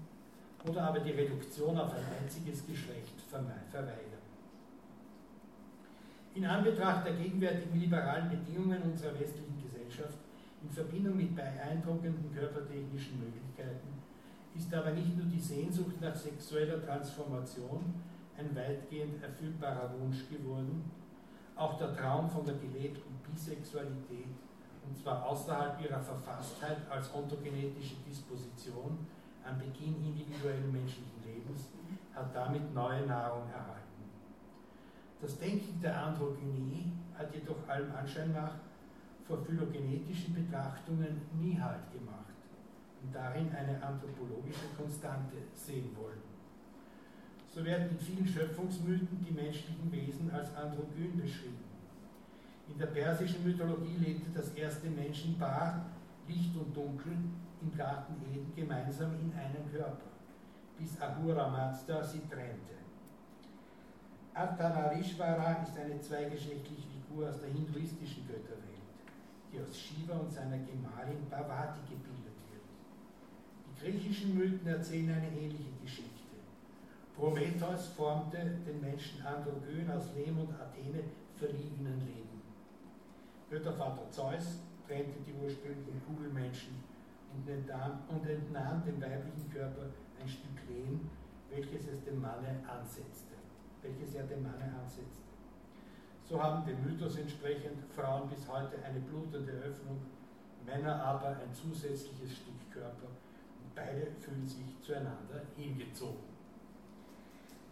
oder 0.66 0.84
aber 0.84 1.00
die 1.00 1.10
Reduktion 1.10 1.76
auf 1.78 1.92
ein 1.92 2.04
einziges 2.22 2.66
Geschlecht 2.66 3.20
verweigern. 3.28 4.22
In 6.34 6.46
Anbetracht 6.46 7.06
der 7.06 7.14
gegenwärtigen 7.14 7.78
liberalen 7.78 8.30
Bedingungen 8.30 8.80
unserer 8.82 9.18
westlichen 9.20 9.60
Gesellschaft 9.62 10.16
in 10.62 10.70
Verbindung 10.70 11.16
mit 11.16 11.36
beeindruckenden 11.36 12.32
körpertechnischen 12.34 13.18
Möglichkeiten 13.20 13.91
ist 14.54 14.72
aber 14.74 14.90
nicht 14.90 15.16
nur 15.16 15.26
die 15.26 15.40
Sehnsucht 15.40 16.00
nach 16.00 16.14
sexueller 16.14 16.84
Transformation 16.84 17.94
ein 18.36 18.54
weitgehend 18.54 19.22
erfüllbarer 19.22 19.90
Wunsch 19.98 20.28
geworden, 20.28 20.90
auch 21.56 21.78
der 21.78 21.94
Traum 21.94 22.28
von 22.28 22.44
der 22.44 22.56
gelebten 22.56 23.14
Bisexualität, 23.30 24.26
und 24.86 24.96
zwar 24.96 25.24
außerhalb 25.26 25.80
ihrer 25.80 26.00
Verfasstheit 26.00 26.78
als 26.90 27.14
ontogenetische 27.14 27.96
Disposition 28.08 29.06
am 29.44 29.58
Beginn 29.58 30.04
individuellen 30.04 30.72
menschlichen 30.72 31.22
Lebens, 31.24 31.68
hat 32.14 32.34
damit 32.34 32.74
neue 32.74 33.06
Nahrung 33.06 33.48
erhalten. 33.50 33.82
Das 35.20 35.38
Denken 35.38 35.80
der 35.80 36.04
Androgynie 36.04 36.92
hat 37.14 37.32
jedoch 37.32 37.68
allem 37.68 37.94
Anschein 37.94 38.32
nach 38.32 38.54
vor 39.26 39.38
phylogenetischen 39.38 40.34
Betrachtungen 40.34 41.22
nie 41.40 41.58
Halt 41.58 41.90
gemacht 41.92 42.22
und 43.02 43.14
darin 43.14 43.50
eine 43.54 43.82
anthropologische 43.82 44.68
Konstante 44.76 45.36
sehen 45.54 45.90
wollen. 45.96 46.22
So 47.48 47.64
werden 47.64 47.90
in 47.90 47.98
vielen 47.98 48.26
Schöpfungsmythen 48.26 49.24
die 49.26 49.32
menschlichen 49.32 49.90
Wesen 49.92 50.30
als 50.30 50.54
androgyn 50.56 51.20
beschrieben. 51.20 51.64
In 52.68 52.78
der 52.78 52.86
persischen 52.86 53.44
Mythologie 53.44 53.96
lebte 53.98 54.30
das 54.30 54.50
erste 54.50 54.88
Menschenpaar, 54.88 55.84
Licht 56.26 56.56
und 56.56 56.74
Dunkel, 56.74 57.12
im 57.60 57.76
Garten 57.76 58.14
Eden 58.32 58.52
gemeinsam 58.56 59.12
in 59.20 59.32
einem 59.34 59.70
Körper, 59.70 60.10
bis 60.78 61.00
Ahura 61.00 61.48
Mazda 61.48 62.02
sie 62.02 62.20
trennte. 62.20 62.72
Artanarishvara 64.34 65.62
ist 65.62 65.78
eine 65.78 66.00
zweigeschlechtliche 66.00 66.88
Figur 66.88 67.28
aus 67.28 67.38
der 67.40 67.50
hinduistischen 67.50 68.26
Götterwelt, 68.26 68.62
die 69.52 69.60
aus 69.60 69.78
Shiva 69.78 70.16
und 70.16 70.32
seiner 70.32 70.58
Gemahlin 70.58 71.28
Bhavati 71.28 71.80
gebildet 71.90 72.21
griechischen 73.82 74.34
Mythen 74.34 74.66
erzählen 74.66 75.10
eine 75.10 75.28
ähnliche 75.28 75.72
Geschichte. 75.82 76.10
Prometheus 77.16 77.88
formte 77.88 78.38
den 78.66 78.80
Menschen 78.80 79.20
androgyn 79.26 79.90
aus 79.90 80.14
Lehm 80.14 80.38
und 80.38 80.54
Athene 80.54 81.02
verliehenen 81.36 82.00
Leben. 82.06 82.40
Göttervater 83.50 84.08
Zeus 84.10 84.60
trennte 84.86 85.18
die 85.26 85.34
ursprünglichen 85.34 86.00
Kugelmenschen 86.06 86.74
und 87.34 87.48
entnahm, 87.48 88.84
dem 88.84 89.00
weiblichen 89.00 89.50
Körper 89.52 89.90
ein 90.20 90.28
Stück 90.28 90.56
Lehm, 90.68 91.10
welches 91.50 91.88
es 91.88 92.04
dem 92.04 92.20
Manne 92.20 92.60
ansetzte 92.66 93.32
welches 93.82 94.14
er 94.14 94.24
dem 94.24 94.42
Manne 94.42 94.72
ansetzte. 94.80 95.26
So 96.24 96.40
haben 96.42 96.64
dem 96.64 96.82
Mythos 96.84 97.16
entsprechend 97.18 97.82
Frauen 97.94 98.28
bis 98.28 98.48
heute 98.48 98.82
eine 98.82 99.00
blutende 99.00 99.52
Öffnung, 99.52 100.00
Männer 100.64 101.02
aber 101.02 101.28
ein 101.28 101.52
zusätzliches 101.52 102.36
Stück 102.36 102.70
Körper 102.72 103.08
beide 103.74 104.08
fühlen 104.20 104.46
sich 104.46 104.64
zueinander 104.80 105.42
hingezogen. 105.56 106.32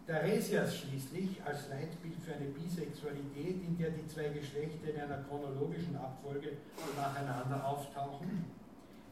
Theresias 0.07 0.77
schließlich 0.77 1.41
als 1.43 1.69
Leitbild 1.69 2.19
für 2.19 2.33
eine 2.33 2.47
Bisexualität, 2.47 3.61
in 3.63 3.77
der 3.77 3.91
die 3.91 4.07
zwei 4.07 4.29
Geschlechter 4.29 4.89
in 4.93 4.99
einer 4.99 5.23
chronologischen 5.23 5.95
Abfolge 5.95 6.57
nacheinander 6.97 7.65
auftauchen, 7.67 8.45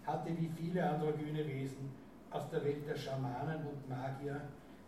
hatte 0.05 0.29
wie 0.37 0.49
viele 0.57 0.89
androgyne 0.89 1.47
Wesen 1.47 1.91
aus 2.31 2.49
der 2.49 2.63
Welt 2.65 2.87
der 2.87 2.95
Schamanen 2.95 3.65
und 3.67 3.87
Magier 3.87 4.41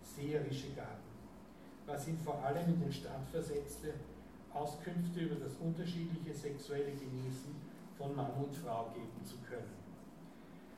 seherische 0.03 0.71
Gaben 0.75 1.11
was 1.91 2.07
ihn 2.07 2.17
vor 2.17 2.43
allem 2.43 2.67
in 2.67 2.79
den 2.79 2.93
Stand 2.93 3.27
versetzte, 3.29 3.93
Auskünfte 4.53 5.19
über 5.19 5.35
das 5.35 5.55
unterschiedliche 5.57 6.33
sexuelle 6.33 6.91
Genießen 6.91 7.55
von 7.97 8.15
Mann 8.15 8.31
und 8.31 8.53
Frau 8.55 8.91
geben 8.93 9.25
zu 9.25 9.37
können. 9.47 9.80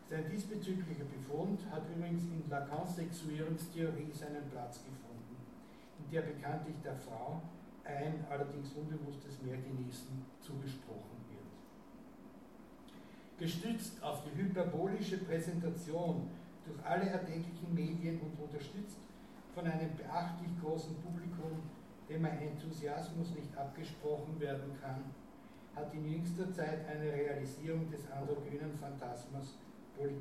Sein 0.10 0.30
diesbezüglicher 0.30 1.06
Befund 1.06 1.60
hat 1.72 1.84
übrigens 1.96 2.24
in 2.24 2.44
Lacans 2.50 2.96
Sexuierungstheorie 2.96 4.12
seinen 4.12 4.50
Platz 4.52 4.84
gefunden, 4.84 5.38
in 6.00 6.12
der 6.12 6.22
bekanntlich 6.22 6.76
der 6.84 6.96
Frau 6.96 7.42
ein 7.86 8.26
allerdings 8.30 8.74
unbewusstes 8.74 9.42
Mehrgenießen 9.42 10.26
zugesprochen 10.42 11.18
wird. 11.30 11.44
Gestützt 13.40 14.02
auf 14.04 14.24
die 14.24 14.42
hyperbolische 14.42 15.18
Präsentation 15.18 16.30
durch 16.66 16.86
alle 16.86 17.10
erdenklichen 17.10 17.74
Medien 17.74 18.20
und 18.22 18.40
unterstützt 18.40 19.00
von 19.54 19.66
einem 19.66 19.96
beachtlich 19.96 20.52
großen 20.62 20.96
Publikum, 21.02 21.64
dem 22.10 22.26
ein 22.26 22.40
Enthusiasmus 22.40 23.34
nicht 23.36 23.56
abgesprochen 23.58 24.40
werden 24.40 24.78
kann, 24.82 25.04
hat 25.76 25.94
in 25.94 26.06
jüngster 26.06 26.52
Zeit 26.52 26.88
eine 26.88 27.12
Realisierung 27.12 27.90
des 27.90 28.10
androgynen 28.12 28.74
Phantasmas 28.80 29.56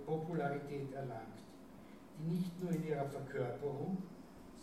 Popularität 0.06 0.92
erlangt, 0.92 1.38
die 2.18 2.34
nicht 2.34 2.62
nur 2.62 2.72
in 2.72 2.86
ihrer 2.86 3.06
Verkörperung, 3.06 3.98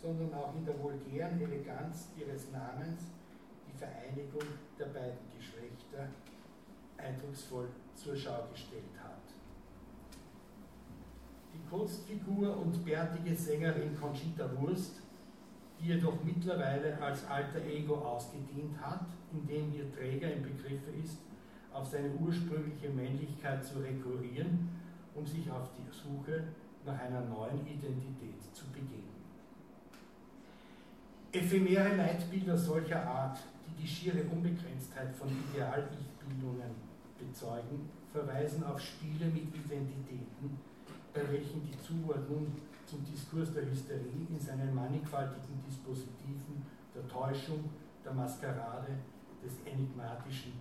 sondern 0.00 0.32
auch 0.34 0.54
in 0.54 0.64
der 0.64 0.80
vulgären 0.82 1.40
Eleganz 1.40 2.08
ihres 2.16 2.50
Namens 2.50 3.02
die 3.66 3.76
Vereinigung 3.76 4.48
der 4.78 4.86
beiden 4.86 5.28
Geschlechter 5.36 6.08
eindrucksvoll 6.96 7.68
zur 7.94 8.16
Schau 8.16 8.46
gestellt 8.52 8.98
hat. 9.02 9.20
Kunstfigur 11.70 12.56
und 12.56 12.84
bärtige 12.84 13.34
Sängerin 13.36 13.96
Conchita 13.98 14.50
Wurst, 14.58 15.02
die 15.78 15.86
jedoch 15.86 16.22
mittlerweile 16.24 17.00
als 17.00 17.24
alter 17.26 17.64
Ego 17.64 17.94
ausgedient 17.94 18.76
hat, 18.80 19.06
indem 19.32 19.72
ihr 19.72 19.90
Träger 19.94 20.32
im 20.32 20.42
Begriff 20.42 20.82
ist, 21.02 21.18
auf 21.72 21.86
seine 21.86 22.10
ursprüngliche 22.14 22.90
Männlichkeit 22.90 23.64
zu 23.64 23.78
rekurrieren, 23.78 24.68
um 25.14 25.26
sich 25.26 25.50
auf 25.50 25.68
die 25.76 25.90
Suche 25.90 26.44
nach 26.84 26.98
einer 26.98 27.20
neuen 27.22 27.66
Identität 27.66 28.42
zu 28.52 28.66
begeben. 28.66 29.10
Ephemere 31.32 31.96
Leitbilder 31.96 32.56
solcher 32.56 33.06
Art, 33.06 33.38
die 33.66 33.82
die 33.82 33.88
schiere 33.88 34.24
Unbegrenztheit 34.24 35.14
von 35.14 35.28
Ideal-Ich-Bildungen 35.28 36.74
bezeugen, 37.18 37.88
verweisen 38.12 38.64
auf 38.64 38.80
Spiele 38.80 39.26
mit 39.26 39.54
Identitäten, 39.54 40.58
bei 41.14 41.20
welchen 41.30 41.62
die 41.62 41.78
Zuordnung 41.82 42.52
zum 42.86 43.04
Diskurs 43.04 43.52
der 43.52 43.70
Hysterie 43.70 44.26
in 44.28 44.40
seinen 44.40 44.74
mannigfaltigen 44.74 45.62
Dispositiven 45.64 46.66
der 46.94 47.06
Täuschung, 47.06 47.70
der 48.04 48.12
Maskerade, 48.12 48.98
des 49.42 49.52
Enigmatischen 49.64 50.52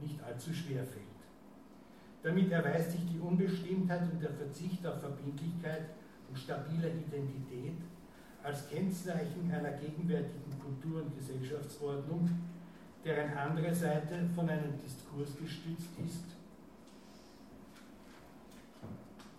nicht 0.00 0.22
allzu 0.22 0.52
schwer 0.52 0.84
fällt. 0.84 1.17
Damit 2.22 2.50
erweist 2.50 2.92
sich 2.92 3.06
die 3.06 3.20
Unbestimmtheit 3.20 4.02
und 4.12 4.20
der 4.20 4.32
Verzicht 4.32 4.84
auf 4.86 5.00
Verbindlichkeit 5.00 5.90
und 6.28 6.38
stabiler 6.38 6.88
Identität 6.88 7.76
als 8.42 8.68
Kennzeichen 8.68 9.50
einer 9.52 9.72
gegenwärtigen 9.72 10.58
Kultur- 10.58 11.02
und 11.02 11.16
Gesellschaftsordnung, 11.16 12.28
deren 13.04 13.36
andere 13.36 13.74
Seite 13.74 14.28
von 14.34 14.48
einem 14.48 14.78
Diskurs 14.78 15.36
gestützt 15.36 15.90
ist, 16.04 16.24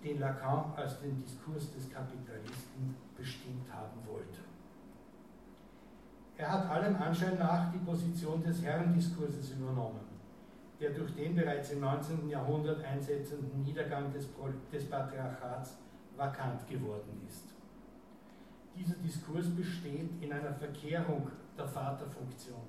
den 0.04 0.20
Lacan 0.20 0.74
als 0.76 1.02
den 1.02 1.18
Diskurs 1.18 1.74
des 1.74 1.92
Kapitalisten 1.92 2.96
bestimmt 3.18 3.72
haben 3.72 4.00
wollte. 4.08 4.40
Er 6.38 6.52
hat 6.54 6.70
allem 6.70 6.96
Anschein 6.96 7.38
nach 7.38 7.72
die 7.72 7.80
Position 7.80 8.42
des 8.42 8.64
Herrendiskurses 8.64 9.52
übernommen, 9.52 10.09
der 10.80 10.92
durch 10.92 11.14
den 11.14 11.36
bereits 11.36 11.72
im 11.72 11.82
19. 11.82 12.30
Jahrhundert 12.30 12.84
einsetzenden 12.84 13.64
Niedergang 13.64 14.12
des, 14.14 14.30
des 14.72 14.90
Patriarchats 14.90 15.78
vakant 16.16 16.68
geworden 16.68 17.22
ist. 17.28 17.54
Dieser 18.76 18.96
Diskurs 18.96 19.50
besteht 19.50 20.10
in 20.22 20.32
einer 20.32 20.54
Verkehrung 20.54 21.30
der 21.58 21.68
Vaterfunktion, 21.68 22.62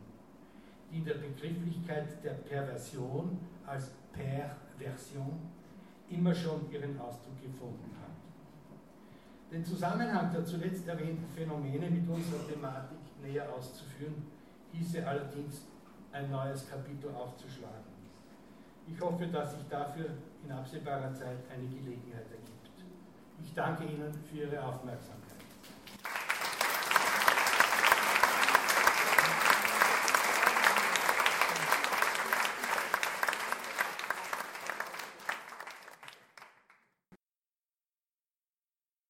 die 0.90 0.98
in 0.98 1.04
der 1.04 1.14
Begrifflichkeit 1.14 2.24
der 2.24 2.32
Perversion 2.32 3.38
als 3.64 3.92
Perversion 4.12 5.38
immer 6.08 6.34
schon 6.34 6.70
ihren 6.72 6.98
Ausdruck 6.98 7.40
gefunden 7.40 7.94
hat. 8.00 8.10
Den 9.52 9.64
Zusammenhang 9.64 10.32
der 10.32 10.44
zuletzt 10.44 10.86
erwähnten 10.88 11.26
Phänomene 11.34 11.90
mit 11.90 12.08
unserer 12.08 12.46
Thematik 12.48 12.98
näher 13.22 13.48
auszuführen, 13.52 14.14
hieße 14.72 15.06
allerdings 15.06 15.62
ein 16.12 16.30
neues 16.30 16.68
Kapitel 16.68 17.10
aufzuschlagen. 17.10 17.89
Ich 18.92 19.00
hoffe, 19.00 19.26
dass 19.28 19.54
sich 19.54 19.66
dafür 19.68 20.06
in 20.44 20.52
absehbarer 20.52 21.12
Zeit 21.14 21.38
eine 21.52 21.66
Gelegenheit 21.68 22.26
ergibt. 22.30 22.70
Ich 23.42 23.54
danke 23.54 23.84
Ihnen 23.84 24.12
für 24.28 24.36
Ihre 24.36 24.62
Aufmerksamkeit. 24.62 25.29